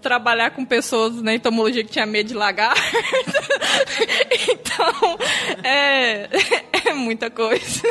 Trabalhar 0.00 0.50
com 0.50 0.64
pessoas 0.64 1.20
na 1.20 1.34
entomologia 1.34 1.84
que 1.84 1.90
tinha 1.90 2.06
medo 2.06 2.28
de 2.28 2.34
lagarta. 2.34 2.80
então, 4.50 5.18
é, 5.62 6.28
é 6.86 6.92
muita 6.94 7.30
coisa. 7.30 7.82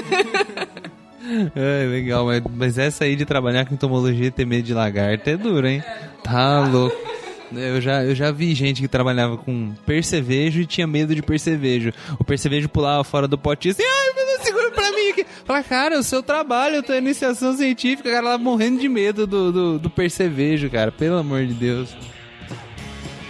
É, 1.55 1.87
legal, 1.87 2.25
mas, 2.25 2.43
mas 2.53 2.77
essa 2.77 3.05
aí 3.05 3.15
de 3.15 3.25
trabalhar 3.25 3.65
com 3.65 3.73
entomologia 3.73 4.27
e 4.27 4.31
ter 4.31 4.45
medo 4.45 4.63
de 4.63 4.73
lagarta 4.73 5.31
é 5.31 5.37
dura, 5.37 5.71
hein? 5.71 5.83
Tá 6.23 6.59
louco. 6.59 7.13
Eu 7.55 7.81
já, 7.81 8.03
eu 8.03 8.15
já 8.15 8.31
vi 8.31 8.53
gente 8.53 8.81
que 8.81 8.87
trabalhava 8.87 9.37
com 9.37 9.73
percevejo 9.85 10.61
e 10.61 10.65
tinha 10.65 10.87
medo 10.87 11.13
de 11.13 11.21
percevejo. 11.21 11.91
O 12.19 12.23
percevejo 12.23 12.69
pulava 12.69 13.03
fora 13.03 13.27
do 13.27 13.37
potinho 13.37 13.73
assim, 13.73 13.83
ai, 13.83 14.13
meu 14.15 14.25
Deus, 14.25 14.41
segura 14.41 14.71
pra 14.71 14.91
mim 14.91 15.09
aqui. 15.09 15.25
Fala, 15.45 15.63
cara, 15.63 15.99
o 15.99 16.03
seu 16.03 16.23
trabalho, 16.23 16.79
a 16.79 16.83
tua 16.83 16.97
iniciação 16.97 17.55
científica, 17.55 18.09
cara, 18.09 18.29
lá 18.29 18.37
morrendo 18.37 18.79
de 18.79 18.89
medo 18.89 19.27
do, 19.27 19.51
do, 19.51 19.79
do 19.79 19.89
percevejo, 19.89 20.69
cara, 20.69 20.91
pelo 20.91 21.17
amor 21.17 21.45
de 21.45 21.53
Deus. 21.53 21.95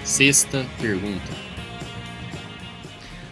Sexta 0.04 0.66
pergunta. 0.82 1.44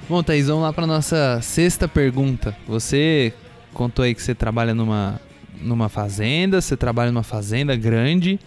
Bom, 0.07 0.21
Thaís, 0.21 0.47
vamos 0.47 0.63
lá 0.63 0.73
para 0.73 0.85
nossa 0.85 1.39
sexta 1.41 1.87
pergunta. 1.87 2.55
Você 2.67 3.33
contou 3.73 4.03
aí 4.03 4.13
que 4.13 4.21
você 4.21 4.35
trabalha 4.35 4.73
numa, 4.73 5.21
numa 5.61 5.87
fazenda, 5.87 6.59
você 6.59 6.75
trabalha 6.75 7.11
numa 7.11 7.23
fazenda 7.23 7.75
grande, 7.75 8.39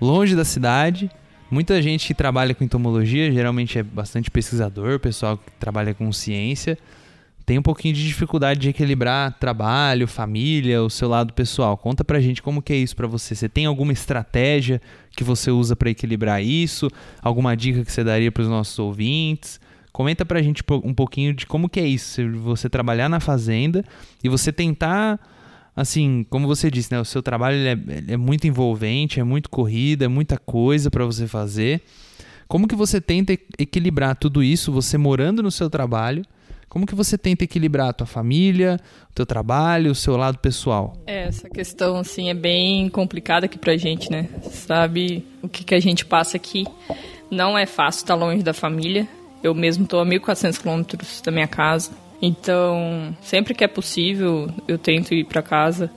longe 0.00 0.34
da 0.34 0.44
cidade. 0.44 1.10
Muita 1.52 1.82
gente 1.82 2.06
que 2.06 2.14
trabalha 2.14 2.54
com 2.54 2.64
entomologia, 2.64 3.30
geralmente 3.30 3.78
é 3.78 3.82
bastante 3.82 4.30
pesquisador, 4.30 4.98
pessoal 4.98 5.36
que 5.36 5.50
trabalha 5.60 5.92
com 5.92 6.10
ciência, 6.10 6.78
tem 7.44 7.58
um 7.58 7.62
pouquinho 7.62 7.92
de 7.92 8.06
dificuldade 8.06 8.58
de 8.58 8.70
equilibrar 8.70 9.38
trabalho, 9.38 10.08
família, 10.08 10.82
o 10.82 10.88
seu 10.88 11.10
lado 11.10 11.34
pessoal. 11.34 11.76
Conta 11.76 12.02
pra 12.02 12.18
gente 12.20 12.40
como 12.40 12.62
que 12.62 12.72
é 12.72 12.76
isso 12.76 12.96
pra 12.96 13.06
você. 13.06 13.34
Você 13.34 13.50
tem 13.50 13.66
alguma 13.66 13.92
estratégia 13.92 14.80
que 15.14 15.22
você 15.22 15.50
usa 15.50 15.76
pra 15.76 15.90
equilibrar 15.90 16.42
isso? 16.42 16.88
Alguma 17.20 17.54
dica 17.54 17.84
que 17.84 17.92
você 17.92 18.02
daria 18.02 18.32
pros 18.32 18.48
nossos 18.48 18.78
ouvintes? 18.78 19.60
Comenta 19.92 20.24
pra 20.24 20.40
gente 20.40 20.62
um 20.82 20.94
pouquinho 20.94 21.34
de 21.34 21.44
como 21.44 21.68
que 21.68 21.78
é 21.78 21.86
isso, 21.86 22.22
você 22.38 22.66
trabalhar 22.66 23.10
na 23.10 23.20
fazenda 23.20 23.84
e 24.24 24.28
você 24.30 24.50
tentar, 24.50 25.20
assim, 25.74 26.24
como 26.28 26.46
você 26.46 26.70
disse, 26.70 26.92
né, 26.92 27.00
o 27.00 27.04
seu 27.04 27.22
trabalho 27.22 27.56
é, 27.56 27.76
é 28.12 28.16
muito 28.16 28.46
envolvente, 28.46 29.20
é 29.20 29.24
muito 29.24 29.48
corrida, 29.50 30.04
é 30.04 30.08
muita 30.08 30.38
coisa 30.38 30.90
pra 30.90 31.04
você 31.04 31.26
fazer. 31.26 31.82
Como 32.46 32.68
que 32.68 32.74
você 32.74 33.00
tenta 33.00 33.32
equilibrar 33.58 34.14
tudo 34.16 34.42
isso, 34.42 34.70
você 34.70 34.98
morando 34.98 35.42
no 35.42 35.50
seu 35.50 35.70
trabalho? 35.70 36.24
Como 36.68 36.86
que 36.86 36.94
você 36.94 37.18
tenta 37.18 37.44
equilibrar 37.44 37.90
a 37.90 37.92
tua 37.92 38.06
família, 38.06 38.80
o 39.10 39.12
teu 39.12 39.26
trabalho, 39.26 39.90
o 39.90 39.94
seu 39.94 40.16
lado 40.16 40.38
pessoal? 40.38 40.94
É, 41.06 41.24
essa 41.24 41.48
questão, 41.48 41.98
assim, 41.98 42.30
é 42.30 42.34
bem 42.34 42.88
complicada 42.88 43.44
aqui 43.44 43.58
pra 43.58 43.76
gente, 43.76 44.10
né? 44.10 44.26
Sabe 44.42 45.22
o 45.42 45.48
que, 45.50 45.64
que 45.64 45.74
a 45.74 45.80
gente 45.80 46.06
passa 46.06 46.38
aqui? 46.38 46.66
Não 47.30 47.58
é 47.58 47.66
fácil 47.66 48.00
estar 48.00 48.14
longe 48.14 48.42
da 48.42 48.54
família. 48.54 49.06
Eu 49.42 49.54
mesmo 49.54 49.86
tô 49.86 49.98
a 49.98 50.06
1.400 50.06 50.60
quilômetros 50.60 51.20
da 51.20 51.30
minha 51.30 51.46
casa. 51.46 51.90
Então, 52.22 53.14
sempre 53.20 53.52
que 53.52 53.64
é 53.64 53.68
possível, 53.68 54.48
eu 54.68 54.78
tento 54.78 55.12
ir 55.12 55.24
pra 55.24 55.42
casa, 55.42 55.90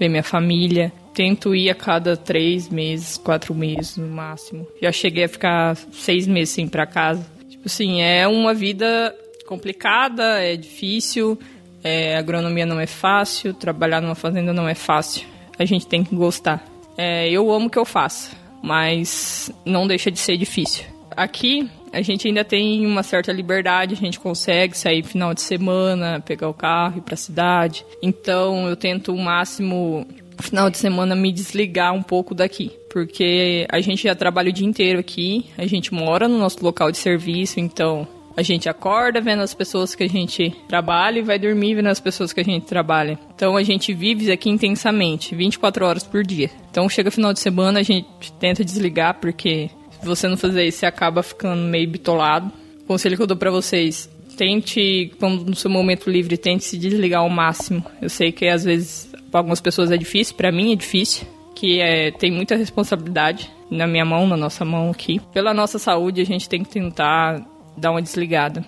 ver 0.00 0.08
minha 0.08 0.22
família. 0.22 0.90
Tento 1.12 1.54
ir 1.54 1.70
a 1.70 1.74
cada 1.74 2.16
três 2.16 2.68
meses, 2.68 3.16
quatro 3.16 3.54
meses 3.54 3.96
no 3.96 4.08
máximo. 4.08 4.66
Já 4.82 4.90
cheguei 4.90 5.24
a 5.24 5.28
ficar 5.28 5.76
seis 5.92 6.26
meses 6.26 6.54
sem 6.54 6.66
ir 6.66 6.70
pra 6.70 6.86
casa. 6.86 7.26
Tipo 7.48 7.66
assim, 7.66 8.02
é 8.02 8.26
uma 8.26 8.52
vida 8.52 9.14
complicada, 9.46 10.42
é 10.42 10.56
difícil, 10.56 11.38
é, 11.84 12.16
agronomia 12.16 12.66
não 12.66 12.80
é 12.80 12.86
fácil, 12.86 13.54
trabalhar 13.54 14.00
numa 14.00 14.14
fazenda 14.14 14.52
não 14.52 14.68
é 14.68 14.74
fácil. 14.74 15.26
A 15.58 15.64
gente 15.64 15.86
tem 15.86 16.02
que 16.02 16.14
gostar. 16.14 16.64
É, 16.98 17.30
eu 17.30 17.50
amo 17.52 17.66
o 17.66 17.70
que 17.70 17.78
eu 17.78 17.84
faço. 17.84 18.30
mas 18.62 19.50
não 19.64 19.86
deixa 19.86 20.10
de 20.10 20.18
ser 20.18 20.36
difícil. 20.36 20.84
Aqui 21.16 21.70
a 21.96 22.02
gente 22.02 22.28
ainda 22.28 22.44
tem 22.44 22.84
uma 22.84 23.02
certa 23.02 23.32
liberdade, 23.32 23.94
a 23.94 23.96
gente 23.96 24.20
consegue 24.20 24.76
sair 24.76 25.02
final 25.02 25.32
de 25.32 25.40
semana, 25.40 26.20
pegar 26.20 26.46
o 26.46 26.52
carro 26.52 26.98
ir 26.98 27.00
para 27.00 27.14
a 27.14 27.16
cidade. 27.16 27.86
Então 28.02 28.68
eu 28.68 28.76
tento 28.76 29.14
o 29.14 29.18
máximo 29.18 30.06
final 30.38 30.68
de 30.68 30.76
semana 30.76 31.14
me 31.14 31.32
desligar 31.32 31.94
um 31.94 32.02
pouco 32.02 32.34
daqui, 32.34 32.70
porque 32.92 33.66
a 33.70 33.80
gente 33.80 34.02
já 34.02 34.14
trabalha 34.14 34.50
o 34.50 34.52
dia 34.52 34.66
inteiro 34.66 34.98
aqui, 35.00 35.46
a 35.56 35.66
gente 35.66 35.94
mora 35.94 36.28
no 36.28 36.36
nosso 36.36 36.62
local 36.62 36.92
de 36.92 36.98
serviço, 36.98 37.58
então 37.58 38.06
a 38.36 38.42
gente 38.42 38.68
acorda 38.68 39.18
vendo 39.18 39.40
as 39.40 39.54
pessoas 39.54 39.94
que 39.94 40.04
a 40.04 40.08
gente 40.08 40.54
trabalha 40.68 41.20
e 41.20 41.22
vai 41.22 41.38
dormir 41.38 41.76
vendo 41.76 41.88
as 41.88 41.98
pessoas 41.98 42.34
que 42.34 42.40
a 42.40 42.44
gente 42.44 42.66
trabalha. 42.66 43.18
Então 43.34 43.56
a 43.56 43.62
gente 43.62 43.94
vive 43.94 44.30
aqui 44.30 44.50
intensamente, 44.50 45.34
24 45.34 45.86
horas 45.86 46.04
por 46.04 46.22
dia. 46.22 46.50
Então 46.70 46.86
chega 46.90 47.10
final 47.10 47.32
de 47.32 47.40
semana, 47.40 47.80
a 47.80 47.82
gente 47.82 48.06
tenta 48.38 48.62
desligar 48.62 49.14
porque 49.14 49.70
você 50.06 50.28
não 50.28 50.36
fazer 50.36 50.66
isso, 50.66 50.78
você 50.78 50.86
acaba 50.86 51.22
ficando 51.22 51.62
meio 51.62 51.88
bitolado. 51.88 52.50
O 52.82 52.84
conselho 52.86 53.16
que 53.16 53.22
eu 53.22 53.26
dou 53.26 53.36
para 53.36 53.50
vocês, 53.50 54.08
tente, 54.36 55.12
quando 55.18 55.44
no 55.44 55.56
seu 55.56 55.70
momento 55.70 56.10
livre, 56.10 56.36
tente 56.36 56.64
se 56.64 56.78
desligar 56.78 57.20
ao 57.20 57.28
máximo. 57.28 57.84
Eu 58.00 58.08
sei 58.08 58.30
que 58.30 58.46
às 58.46 58.64
vezes 58.64 59.10
para 59.30 59.40
algumas 59.40 59.60
pessoas 59.60 59.90
é 59.90 59.96
difícil, 59.96 60.34
para 60.36 60.52
mim 60.52 60.72
é 60.72 60.76
difícil, 60.76 61.26
que 61.54 61.80
é, 61.80 62.10
tem 62.10 62.30
muita 62.30 62.56
responsabilidade 62.56 63.50
na 63.70 63.86
minha 63.86 64.04
mão, 64.04 64.26
na 64.26 64.36
nossa 64.36 64.64
mão 64.64 64.90
aqui. 64.90 65.20
Pela 65.32 65.52
nossa 65.52 65.78
saúde, 65.78 66.20
a 66.20 66.24
gente 66.24 66.48
tem 66.48 66.62
que 66.62 66.70
tentar 66.70 67.44
dar 67.76 67.90
uma 67.90 68.02
desligada. 68.02 68.64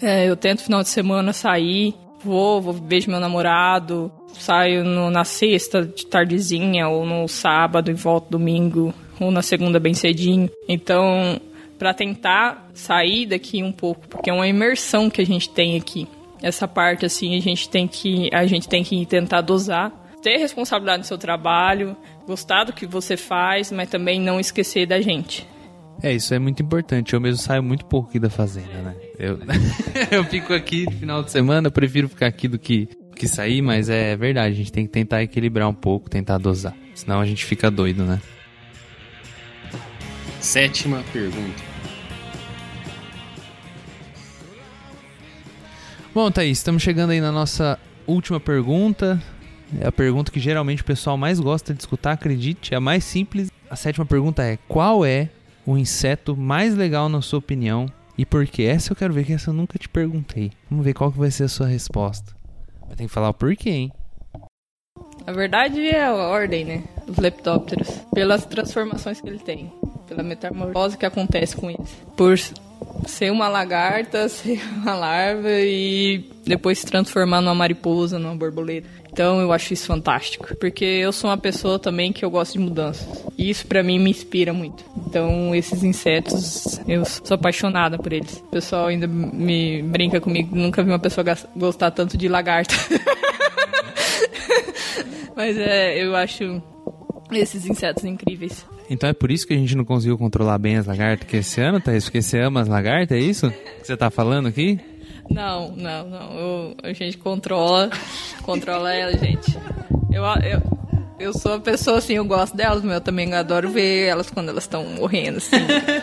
É, 0.00 0.28
eu 0.28 0.36
tento 0.36 0.62
final 0.62 0.82
de 0.82 0.88
semana 0.88 1.32
sair, 1.32 1.94
vou, 2.22 2.60
vou 2.60 2.72
vejo 2.72 3.10
meu 3.10 3.18
namorado, 3.18 4.12
saio 4.32 4.84
no, 4.84 5.10
na 5.10 5.24
sexta 5.24 5.84
de 5.84 6.06
tardezinha 6.06 6.88
ou 6.88 7.04
no 7.04 7.26
sábado 7.26 7.90
e 7.90 7.94
volto 7.94 8.30
domingo 8.30 8.94
ou 9.20 9.30
na 9.30 9.42
segunda 9.42 9.78
bem 9.78 9.94
cedinho. 9.94 10.50
Então, 10.68 11.40
para 11.78 11.94
tentar 11.94 12.68
sair 12.74 13.26
daqui 13.26 13.62
um 13.62 13.72
pouco, 13.72 14.06
porque 14.08 14.30
é 14.30 14.32
uma 14.32 14.48
imersão 14.48 15.08
que 15.08 15.20
a 15.20 15.26
gente 15.26 15.48
tem 15.48 15.76
aqui. 15.76 16.08
Essa 16.42 16.66
parte 16.68 17.06
assim, 17.06 17.36
a 17.36 17.40
gente 17.40 17.68
tem 17.68 17.86
que 17.86 18.28
a 18.32 18.46
gente 18.46 18.68
tem 18.68 18.82
que 18.82 19.04
tentar 19.06 19.40
dosar, 19.40 19.92
ter 20.22 20.36
responsabilidade 20.36 20.98
no 20.98 21.04
seu 21.04 21.18
trabalho, 21.18 21.96
gostar 22.26 22.64
do 22.64 22.72
que 22.72 22.86
você 22.86 23.16
faz, 23.16 23.72
mas 23.72 23.88
também 23.88 24.20
não 24.20 24.38
esquecer 24.38 24.86
da 24.86 25.00
gente. 25.00 25.46
É, 26.02 26.12
isso 26.12 26.32
é 26.32 26.38
muito 26.38 26.62
importante. 26.62 27.14
Eu 27.14 27.20
mesmo 27.20 27.42
saio 27.42 27.62
muito 27.62 27.84
pouco 27.84 28.08
aqui 28.08 28.20
da 28.20 28.30
fazenda, 28.30 28.82
né? 28.82 28.94
Eu, 29.18 29.38
eu 30.12 30.24
fico 30.24 30.52
aqui 30.54 30.84
no 30.84 30.92
final 30.92 31.22
de 31.22 31.30
semana, 31.30 31.66
eu 31.66 31.72
prefiro 31.72 32.08
ficar 32.08 32.26
aqui 32.26 32.46
do 32.46 32.58
que, 32.58 32.88
que 33.16 33.26
sair, 33.26 33.60
mas 33.62 33.88
é 33.88 34.16
verdade, 34.16 34.54
a 34.54 34.56
gente 34.56 34.70
tem 34.70 34.86
que 34.86 34.92
tentar 34.92 35.22
equilibrar 35.22 35.68
um 35.68 35.74
pouco, 35.74 36.08
tentar 36.08 36.38
dosar. 36.38 36.74
Senão 36.94 37.20
a 37.20 37.26
gente 37.26 37.44
fica 37.44 37.70
doido, 37.70 38.04
né? 38.04 38.20
Sétima 40.40 41.02
pergunta. 41.12 41.62
Bom, 46.14 46.30
Thaís, 46.30 46.58
estamos 46.58 46.82
chegando 46.82 47.10
aí 47.10 47.20
na 47.20 47.32
nossa 47.32 47.78
última 48.06 48.38
pergunta. 48.38 49.20
É 49.80 49.86
a 49.86 49.92
pergunta 49.92 50.30
que 50.30 50.40
geralmente 50.40 50.82
o 50.82 50.84
pessoal 50.84 51.16
mais 51.16 51.40
gosta 51.40 51.74
de 51.74 51.80
escutar, 51.80 52.12
acredite, 52.12 52.72
é 52.72 52.76
a 52.76 52.80
mais 52.80 53.04
simples. 53.04 53.50
A 53.68 53.76
sétima 53.76 54.06
pergunta 54.06 54.42
é: 54.42 54.56
qual 54.68 55.04
é 55.04 55.28
o 55.66 55.76
inseto 55.76 56.36
mais 56.36 56.74
legal 56.74 57.08
na 57.08 57.20
sua 57.20 57.40
opinião 57.40 57.86
e 58.16 58.24
por 58.24 58.46
quê? 58.46 58.62
Essa 58.62 58.92
eu 58.92 58.96
quero 58.96 59.12
ver, 59.12 59.24
que 59.24 59.32
essa 59.32 59.50
eu 59.50 59.54
nunca 59.54 59.78
te 59.78 59.88
perguntei. 59.88 60.52
Vamos 60.70 60.84
ver 60.84 60.94
qual 60.94 61.12
que 61.12 61.18
vai 61.18 61.30
ser 61.30 61.44
a 61.44 61.48
sua 61.48 61.66
resposta. 61.66 62.32
Vai 62.86 62.96
ter 62.96 63.04
que 63.04 63.12
falar 63.12 63.28
o 63.28 63.34
porquê, 63.34 63.70
hein? 63.70 63.92
A 65.28 65.32
verdade 65.32 65.86
é 65.86 66.06
a 66.06 66.14
ordem, 66.14 66.64
né? 66.64 66.82
Os 67.06 67.18
leptópteros. 67.18 67.86
Pelas 68.14 68.46
transformações 68.46 69.20
que 69.20 69.28
ele 69.28 69.38
tem. 69.38 69.70
Pela 70.06 70.22
metamorfose 70.22 70.96
que 70.96 71.04
acontece 71.04 71.54
com 71.54 71.68
eles. 71.68 71.94
Por 72.16 72.38
ser 73.06 73.30
uma 73.30 73.46
lagarta, 73.46 74.26
ser 74.32 74.58
uma 74.74 74.94
larva 74.94 75.50
e 75.50 76.24
depois 76.46 76.78
se 76.78 76.86
transformar 76.86 77.42
numa 77.42 77.54
mariposa, 77.54 78.18
numa 78.18 78.34
borboleta. 78.34 78.88
Então 79.12 79.38
eu 79.38 79.52
acho 79.52 79.74
isso 79.74 79.86
fantástico, 79.86 80.56
porque 80.56 80.84
eu 80.86 81.12
sou 81.12 81.28
uma 81.28 81.36
pessoa 81.36 81.78
também 81.78 82.10
que 82.10 82.24
eu 82.24 82.30
gosto 82.30 82.54
de 82.54 82.60
mudanças. 82.60 83.06
E 83.36 83.50
isso 83.50 83.66
para 83.66 83.82
mim 83.82 83.98
me 83.98 84.10
inspira 84.10 84.54
muito. 84.54 84.82
Então 84.96 85.54
esses 85.54 85.84
insetos, 85.84 86.80
eu 86.88 87.04
sou 87.04 87.34
apaixonada 87.34 87.98
por 87.98 88.14
eles. 88.14 88.38
O 88.38 88.50
pessoal 88.50 88.86
ainda 88.86 89.06
me 89.06 89.82
brinca 89.82 90.22
comigo, 90.22 90.56
nunca 90.56 90.82
vi 90.82 90.90
uma 90.90 90.98
pessoa 90.98 91.22
gostar 91.54 91.90
tanto 91.90 92.16
de 92.16 92.28
lagarta. 92.28 92.74
Mas 95.38 95.56
é, 95.56 96.02
eu 96.02 96.16
acho 96.16 96.60
esses 97.30 97.64
insetos 97.64 98.04
incríveis. 98.04 98.66
Então 98.90 99.08
é 99.08 99.12
por 99.12 99.30
isso 99.30 99.46
que 99.46 99.54
a 99.54 99.56
gente 99.56 99.76
não 99.76 99.84
conseguiu 99.84 100.18
controlar 100.18 100.58
bem 100.58 100.76
as 100.76 100.86
lagartas 100.86 101.28
que 101.28 101.36
esse 101.36 101.60
ano, 101.60 101.80
Thaís? 101.80 102.06
Porque 102.06 102.20
você 102.20 102.40
ama 102.40 102.60
as 102.60 102.66
lagartas, 102.66 103.16
é 103.16 103.20
isso 103.20 103.48
que 103.48 103.86
você 103.86 103.96
tá 103.96 104.10
falando 104.10 104.48
aqui? 104.48 104.80
Não, 105.30 105.70
não, 105.76 106.08
não. 106.08 106.32
Eu, 106.32 106.76
a 106.82 106.92
gente 106.92 107.16
controla, 107.18 107.88
controla 108.42 108.92
ela, 108.92 109.16
gente. 109.16 109.56
Eu, 110.10 110.24
eu, 110.24 110.60
eu 111.20 111.32
sou 111.32 111.54
a 111.54 111.60
pessoa 111.60 111.98
assim, 111.98 112.14
eu 112.14 112.24
gosto 112.24 112.56
delas, 112.56 112.82
mas 112.82 112.94
eu 112.94 113.00
também 113.00 113.32
adoro 113.32 113.70
ver 113.70 114.08
elas 114.08 114.28
quando 114.30 114.48
elas 114.48 114.64
estão 114.64 114.84
morrendo, 114.86 115.38
assim. 115.38 115.56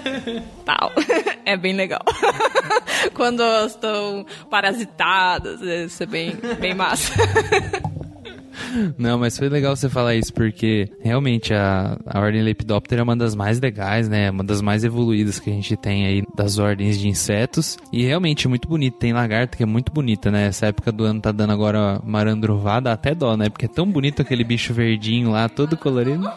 tal. 0.63 0.93
É 1.47 1.55
bem 1.55 1.73
legal. 1.73 2.01
quando 3.13 3.43
elas 3.43 3.73
estão 3.73 4.25
parasitadas, 4.49 5.61
isso 5.61 6.01
é 6.01 6.05
bem, 6.07 6.35
bem 6.59 6.73
massa. 6.73 7.13
Não, 8.97 9.17
mas 9.17 9.37
foi 9.37 9.49
legal 9.49 9.75
você 9.75 9.89
falar 9.89 10.15
isso, 10.15 10.33
porque 10.33 10.89
realmente 10.99 11.53
a, 11.53 11.97
a 12.05 12.19
Ordem 12.19 12.41
Lepidoptera 12.41 13.01
é 13.01 13.03
uma 13.03 13.15
das 13.15 13.35
mais 13.35 13.59
legais, 13.59 14.09
né? 14.09 14.29
Uma 14.29 14.43
das 14.43 14.61
mais 14.61 14.83
evoluídas 14.83 15.39
que 15.39 15.49
a 15.49 15.53
gente 15.53 15.75
tem 15.75 16.05
aí 16.05 16.23
das 16.35 16.57
ordens 16.57 16.99
de 16.99 17.07
insetos. 17.07 17.77
E 17.91 18.03
realmente 18.03 18.45
é 18.45 18.49
muito 18.49 18.67
bonito. 18.67 18.97
Tem 18.97 19.13
lagarta 19.13 19.57
que 19.57 19.63
é 19.63 19.65
muito 19.65 19.91
bonita, 19.91 20.31
né? 20.31 20.47
Essa 20.47 20.67
época 20.67 20.91
do 20.91 21.03
ano 21.03 21.21
tá 21.21 21.31
dando 21.31 21.51
agora 21.53 22.01
marandruvada, 22.03 22.91
até 22.91 23.13
dó, 23.13 23.35
né? 23.35 23.49
Porque 23.49 23.65
é 23.65 23.69
tão 23.69 23.89
bonito 23.89 24.21
aquele 24.21 24.43
bicho 24.43 24.73
verdinho 24.73 25.31
lá, 25.31 25.47
todo 25.49 25.77
colorido. 25.77 26.29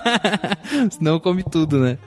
Senão 0.90 1.18
come 1.20 1.42
tudo, 1.42 1.78
né? 1.78 1.98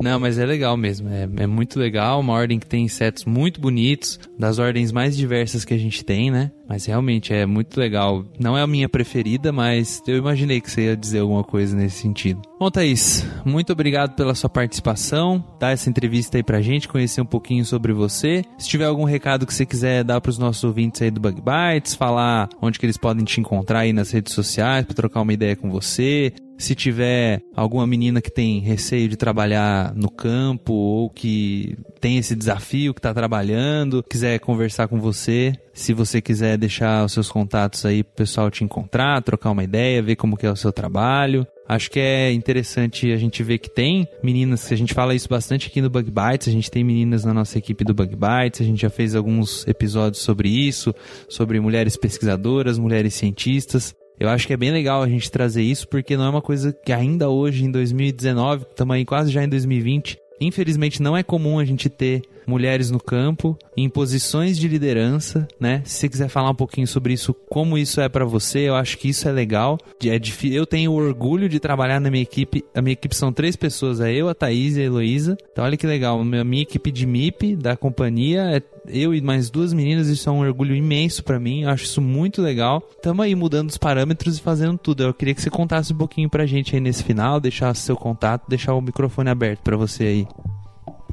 Não, 0.00 0.18
mas 0.18 0.38
é 0.38 0.46
legal 0.46 0.76
mesmo. 0.76 1.08
É, 1.08 1.28
é 1.42 1.46
muito 1.46 1.78
legal. 1.78 2.20
Uma 2.20 2.32
ordem 2.32 2.58
que 2.58 2.66
tem 2.66 2.84
insetos 2.84 3.24
muito 3.24 3.60
bonitos, 3.60 4.18
das 4.38 4.58
ordens 4.58 4.92
mais 4.92 5.16
diversas 5.16 5.64
que 5.64 5.74
a 5.74 5.78
gente 5.78 6.04
tem, 6.04 6.30
né? 6.30 6.50
Mas 6.68 6.84
realmente 6.84 7.32
é 7.32 7.46
muito 7.46 7.78
legal. 7.80 8.24
Não 8.38 8.56
é 8.56 8.62
minha 8.68 8.88
preferida, 8.88 9.50
mas 9.50 10.02
eu 10.06 10.16
imaginei 10.16 10.60
que 10.60 10.70
você 10.70 10.82
ia 10.82 10.96
dizer 10.96 11.20
alguma 11.20 11.42
coisa 11.42 11.76
nesse 11.76 12.02
sentido. 12.02 12.42
Bom, 12.58 12.70
Thaís, 12.70 13.26
muito 13.44 13.72
obrigado 13.72 14.14
pela 14.14 14.34
sua 14.34 14.50
participação, 14.50 15.42
dar 15.58 15.70
essa 15.70 15.88
entrevista 15.88 16.36
aí 16.36 16.42
pra 16.42 16.60
gente, 16.60 16.88
conhecer 16.88 17.20
um 17.20 17.26
pouquinho 17.26 17.64
sobre 17.64 17.92
você. 17.92 18.44
Se 18.58 18.68
tiver 18.68 18.84
algum 18.84 19.04
recado 19.04 19.46
que 19.46 19.54
você 19.54 19.64
quiser 19.64 20.04
dar 20.04 20.20
pros 20.20 20.38
nossos 20.38 20.62
ouvintes 20.64 21.00
aí 21.02 21.10
do 21.10 21.20
Bug 21.20 21.40
Bites, 21.40 21.94
falar 21.94 22.48
onde 22.60 22.78
que 22.78 22.86
eles 22.86 22.96
podem 22.96 23.24
te 23.24 23.40
encontrar 23.40 23.80
aí 23.80 23.92
nas 23.92 24.10
redes 24.10 24.32
sociais 24.32 24.84
para 24.84 24.94
trocar 24.94 25.22
uma 25.22 25.32
ideia 25.32 25.56
com 25.56 25.70
você, 25.70 26.32
se 26.58 26.74
tiver 26.74 27.40
alguma 27.54 27.86
menina 27.86 28.20
que 28.20 28.30
tem 28.30 28.58
receio 28.58 29.08
de 29.08 29.16
trabalhar 29.16 29.94
no 29.94 30.10
campo 30.10 30.72
ou 30.72 31.08
que 31.08 31.78
tem 32.00 32.18
esse 32.18 32.34
desafio, 32.34 32.92
que 32.92 32.98
está 32.98 33.14
trabalhando, 33.14 34.02
quiser 34.02 34.40
conversar 34.40 34.88
com 34.88 35.00
você, 35.00 35.52
se 35.72 35.94
você 35.94 36.20
quiser 36.20 36.58
deixar 36.58 37.04
os 37.04 37.12
seus 37.12 37.30
contatos 37.30 37.86
aí 37.86 38.02
pro 38.02 38.16
pessoal 38.16 38.50
te 38.50 38.64
encontrar, 38.64 39.22
trocar 39.22 39.50
uma 39.50 39.62
ideia, 39.62 40.02
ver 40.02 40.16
como 40.16 40.36
que 40.36 40.46
é 40.46 40.50
o 40.50 40.56
seu 40.56 40.72
trabalho. 40.72 41.46
Acho 41.68 41.90
que 41.90 42.00
é 42.00 42.32
interessante 42.32 43.12
a 43.12 43.16
gente 43.16 43.42
ver 43.42 43.58
que 43.58 43.68
tem 43.68 44.08
meninas, 44.22 44.72
a 44.72 44.76
gente 44.76 44.94
fala 44.94 45.14
isso 45.14 45.28
bastante 45.28 45.68
aqui 45.68 45.82
no 45.82 45.90
Bug 45.90 46.10
Bites, 46.10 46.48
a 46.48 46.50
gente 46.50 46.70
tem 46.70 46.82
meninas 46.82 47.24
na 47.24 47.34
nossa 47.34 47.58
equipe 47.58 47.84
do 47.84 47.92
Bug 47.92 48.16
Bites, 48.16 48.62
a 48.62 48.64
gente 48.64 48.80
já 48.80 48.88
fez 48.90 49.14
alguns 49.14 49.66
episódios 49.68 50.22
sobre 50.22 50.48
isso, 50.48 50.94
sobre 51.28 51.60
mulheres 51.60 51.94
pesquisadoras, 51.94 52.78
mulheres 52.78 53.14
cientistas. 53.14 53.94
Eu 54.18 54.28
acho 54.28 54.46
que 54.46 54.52
é 54.52 54.56
bem 54.56 54.72
legal 54.72 55.02
a 55.02 55.08
gente 55.08 55.30
trazer 55.30 55.62
isso, 55.62 55.86
porque 55.86 56.16
não 56.16 56.24
é 56.24 56.30
uma 56.30 56.42
coisa 56.42 56.72
que 56.72 56.92
ainda 56.92 57.28
hoje, 57.28 57.64
em 57.64 57.70
2019, 57.70 58.64
estamos 58.68 58.96
aí 58.96 59.04
quase 59.04 59.30
já 59.30 59.44
em 59.44 59.48
2020, 59.48 60.18
infelizmente 60.40 61.00
não 61.00 61.16
é 61.16 61.22
comum 61.22 61.58
a 61.58 61.64
gente 61.64 61.88
ter 61.88 62.22
mulheres 62.48 62.90
no 62.90 62.98
campo, 62.98 63.56
em 63.76 63.88
posições 63.88 64.58
de 64.58 64.66
liderança, 64.66 65.46
né? 65.60 65.82
Se 65.84 65.98
você 65.98 66.08
quiser 66.08 66.28
falar 66.28 66.50
um 66.50 66.54
pouquinho 66.54 66.86
sobre 66.86 67.12
isso, 67.12 67.34
como 67.48 67.76
isso 67.76 68.00
é 68.00 68.08
para 68.08 68.24
você, 68.24 68.60
eu 68.60 68.74
acho 68.74 68.96
que 68.98 69.10
isso 69.10 69.28
é 69.28 69.32
legal. 69.32 69.78
É 70.04 70.18
eu 70.50 70.66
tenho 70.66 70.92
orgulho 70.92 71.48
de 71.48 71.60
trabalhar 71.60 72.00
na 72.00 72.10
minha 72.10 72.22
equipe. 72.22 72.64
A 72.74 72.80
minha 72.80 72.94
equipe 72.94 73.14
são 73.14 73.32
três 73.32 73.54
pessoas, 73.54 74.00
é 74.00 74.12
eu, 74.12 74.28
a 74.28 74.34
Thaís 74.34 74.76
e 74.76 74.80
a 74.80 74.84
Heloísa. 74.84 75.36
Então 75.52 75.64
olha 75.64 75.76
que 75.76 75.86
legal, 75.86 76.20
a 76.20 76.44
minha 76.44 76.62
equipe 76.62 76.90
de 76.90 77.06
MIP 77.06 77.56
da 77.56 77.76
companhia 77.76 78.42
é 78.56 78.62
eu 78.90 79.14
e 79.14 79.20
mais 79.20 79.50
duas 79.50 79.72
meninas, 79.72 80.08
isso 80.08 80.28
é 80.28 80.32
um 80.32 80.40
orgulho 80.40 80.74
imenso 80.74 81.22
para 81.22 81.38
mim, 81.38 81.62
eu 81.62 81.70
acho 81.70 81.84
isso 81.84 82.00
muito 82.00 82.40
legal. 82.40 82.80
Tamo 83.02 83.22
aí 83.22 83.34
mudando 83.34 83.68
os 83.68 83.76
parâmetros 83.76 84.38
e 84.38 84.40
fazendo 84.40 84.78
tudo. 84.78 85.02
Eu 85.02 85.14
queria 85.14 85.34
que 85.34 85.42
você 85.42 85.50
contasse 85.50 85.92
um 85.92 85.96
pouquinho 85.96 86.30
pra 86.30 86.46
gente 86.46 86.74
aí 86.74 86.80
nesse 86.80 87.04
final, 87.04 87.40
deixasse 87.40 87.82
seu 87.82 87.96
contato, 87.96 88.48
deixar 88.48 88.74
o 88.74 88.80
microfone 88.80 89.28
aberto 89.28 89.60
para 89.60 89.76
você 89.76 90.04
aí. 90.04 90.26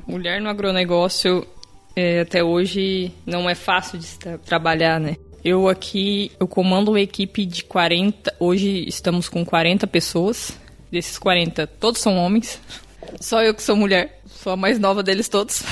Mulher 0.07 0.39
no 0.39 0.49
agronegócio 0.49 1.45
é, 1.95 2.21
até 2.21 2.43
hoje 2.43 3.11
não 3.25 3.49
é 3.49 3.55
fácil 3.55 3.97
de 3.97 4.07
tra 4.19 4.37
trabalhar, 4.37 4.99
né? 4.99 5.15
Eu 5.43 5.67
aqui, 5.67 6.31
eu 6.39 6.47
comando 6.47 6.89
uma 6.89 6.99
equipe 6.99 7.45
de 7.45 7.63
40, 7.63 8.35
hoje 8.39 8.87
estamos 8.87 9.29
com 9.29 9.45
40 9.45 9.85
pessoas 9.87 10.57
desses 10.91 11.17
40, 11.17 11.67
todos 11.67 12.01
são 12.01 12.17
homens. 12.17 12.59
Só 13.19 13.41
eu 13.43 13.53
que 13.53 13.61
sou 13.61 13.75
mulher, 13.75 14.21
sou 14.25 14.53
a 14.53 14.57
mais 14.57 14.79
nova 14.79 15.03
deles 15.03 15.29
todos. 15.29 15.63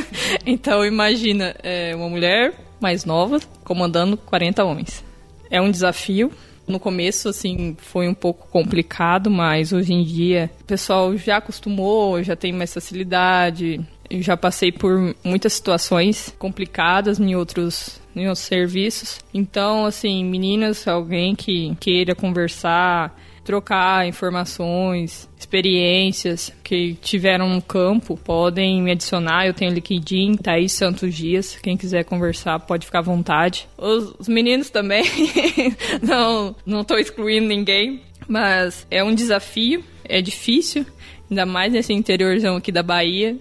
então 0.44 0.84
imagina, 0.84 1.54
é, 1.62 1.94
uma 1.94 2.08
mulher 2.08 2.54
mais 2.80 3.04
nova 3.04 3.40
comandando 3.64 4.16
40 4.16 4.64
homens. 4.64 5.04
É 5.50 5.60
um 5.60 5.70
desafio. 5.70 6.32
No 6.66 6.78
começo, 6.78 7.28
assim, 7.28 7.76
foi 7.78 8.08
um 8.08 8.14
pouco 8.14 8.46
complicado, 8.48 9.30
mas 9.30 9.72
hoje 9.72 9.92
em 9.92 10.04
dia 10.04 10.50
o 10.60 10.64
pessoal 10.64 11.16
já 11.16 11.38
acostumou, 11.38 12.22
já 12.22 12.36
tem 12.36 12.52
mais 12.52 12.72
facilidade. 12.72 13.80
Eu 14.08 14.22
já 14.22 14.36
passei 14.36 14.70
por 14.70 15.14
muitas 15.24 15.54
situações 15.54 16.34
complicadas 16.38 17.18
em 17.18 17.34
outros, 17.34 18.00
em 18.14 18.28
outros 18.28 18.46
serviços. 18.46 19.20
Então, 19.32 19.86
assim, 19.86 20.24
meninas, 20.24 20.86
alguém 20.86 21.34
que 21.34 21.74
queira 21.80 22.14
conversar, 22.14 23.18
trocar 23.44 24.06
informações, 24.06 25.28
experiências 25.38 26.52
que 26.62 26.94
tiveram 26.94 27.48
no 27.48 27.60
campo, 27.60 28.16
podem 28.16 28.82
me 28.82 28.92
adicionar. 28.92 29.46
Eu 29.46 29.54
tenho 29.54 29.72
LinkedIn, 29.72 30.36
Thaís 30.36 30.72
Santos 30.72 31.14
Dias. 31.14 31.56
Quem 31.62 31.76
quiser 31.76 32.04
conversar 32.04 32.58
pode 32.60 32.86
ficar 32.86 33.00
à 33.00 33.02
vontade. 33.02 33.68
Os, 33.76 34.14
os 34.18 34.28
meninos 34.28 34.70
também. 34.70 35.04
não, 36.02 36.54
não 36.64 36.84
excluindo 36.98 37.48
ninguém. 37.48 38.02
Mas 38.28 38.86
é 38.90 39.02
um 39.02 39.14
desafio, 39.14 39.84
é 40.04 40.22
difícil, 40.22 40.86
ainda 41.28 41.44
mais 41.44 41.72
nesse 41.72 41.92
interiorzão 41.92 42.56
aqui 42.56 42.70
da 42.70 42.82
Bahia. 42.82 43.36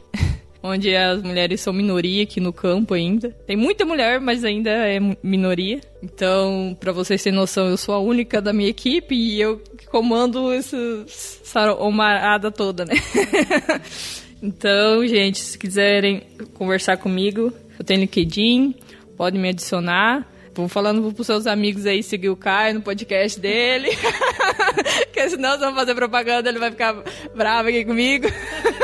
Onde 0.63 0.95
as 0.95 1.21
mulheres 1.21 1.61
são 1.61 1.73
minoria 1.73 2.23
aqui 2.23 2.39
no 2.39 2.53
campo 2.53 2.93
ainda. 2.93 3.29
Tem 3.47 3.55
muita 3.55 3.85
mulher, 3.85 4.19
mas 4.19 4.43
ainda 4.43 4.69
é 4.69 4.99
minoria. 5.23 5.81
Então, 6.03 6.75
para 6.79 6.91
vocês 6.91 7.21
terem 7.23 7.37
noção, 7.37 7.67
eu 7.69 7.77
sou 7.77 7.95
a 7.95 7.99
única 7.99 8.41
da 8.41 8.53
minha 8.53 8.69
equipe 8.69 9.15
e 9.15 9.41
eu 9.41 9.61
comando 9.87 10.51
essa, 10.51 10.77
omarada 11.79 12.51
toda, 12.51 12.85
né? 12.85 12.93
então, 14.41 15.05
gente, 15.07 15.39
se 15.39 15.57
quiserem 15.57 16.23
conversar 16.53 16.97
comigo, 16.97 17.51
eu 17.77 17.85
tenho 17.85 18.01
LinkedIn, 18.01 18.75
pode 19.17 19.37
me 19.37 19.49
adicionar. 19.49 20.27
Vou 20.53 20.67
falando 20.67 21.13
pros 21.13 21.27
seus 21.27 21.47
amigos 21.47 21.85
aí 21.85 22.03
seguir 22.03 22.29
o 22.29 22.35
Caio 22.35 22.75
no 22.75 22.81
podcast 22.81 23.39
dele. 23.39 23.89
Porque 25.05 25.29
senão 25.29 25.57
se 25.57 25.65
eu 25.65 25.73
fazer 25.73 25.95
propaganda, 25.95 26.49
ele 26.49 26.59
vai 26.59 26.71
ficar 26.71 26.95
bravo 27.35 27.69
aqui 27.69 27.85
comigo. 27.85 28.27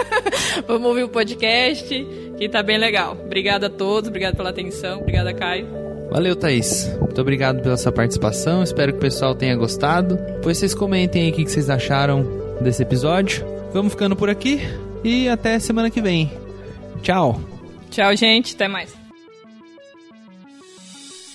Vamos 0.67 0.87
ouvir 0.87 1.03
o 1.03 1.09
podcast, 1.09 2.07
que 2.37 2.49
tá 2.49 2.63
bem 2.63 2.77
legal. 2.77 3.17
Obrigada 3.25 3.67
a 3.67 3.69
todos, 3.69 4.09
obrigado 4.09 4.35
pela 4.35 4.49
atenção, 4.49 5.01
obrigada, 5.01 5.33
Caio. 5.33 5.67
Valeu, 6.09 6.35
Thaís. 6.35 6.89
Muito 6.99 7.19
obrigado 7.19 7.61
pela 7.61 7.75
sua 7.75 7.91
participação. 7.91 8.63
Espero 8.63 8.93
que 8.93 8.97
o 8.97 9.01
pessoal 9.01 9.35
tenha 9.35 9.55
gostado. 9.55 10.15
Depois 10.15 10.57
vocês 10.57 10.73
comentem 10.73 11.23
aí 11.23 11.31
o 11.31 11.33
que 11.33 11.47
vocês 11.47 11.69
acharam 11.69 12.25
desse 12.61 12.81
episódio. 12.81 13.45
Vamos 13.73 13.91
ficando 13.91 14.15
por 14.15 14.29
aqui 14.29 14.61
e 15.03 15.27
até 15.27 15.59
semana 15.59 15.89
que 15.89 16.01
vem. 16.01 16.31
Tchau. 17.01 17.41
Tchau, 17.91 18.15
gente. 18.15 18.55
Até 18.55 18.67
mais. 18.67 19.06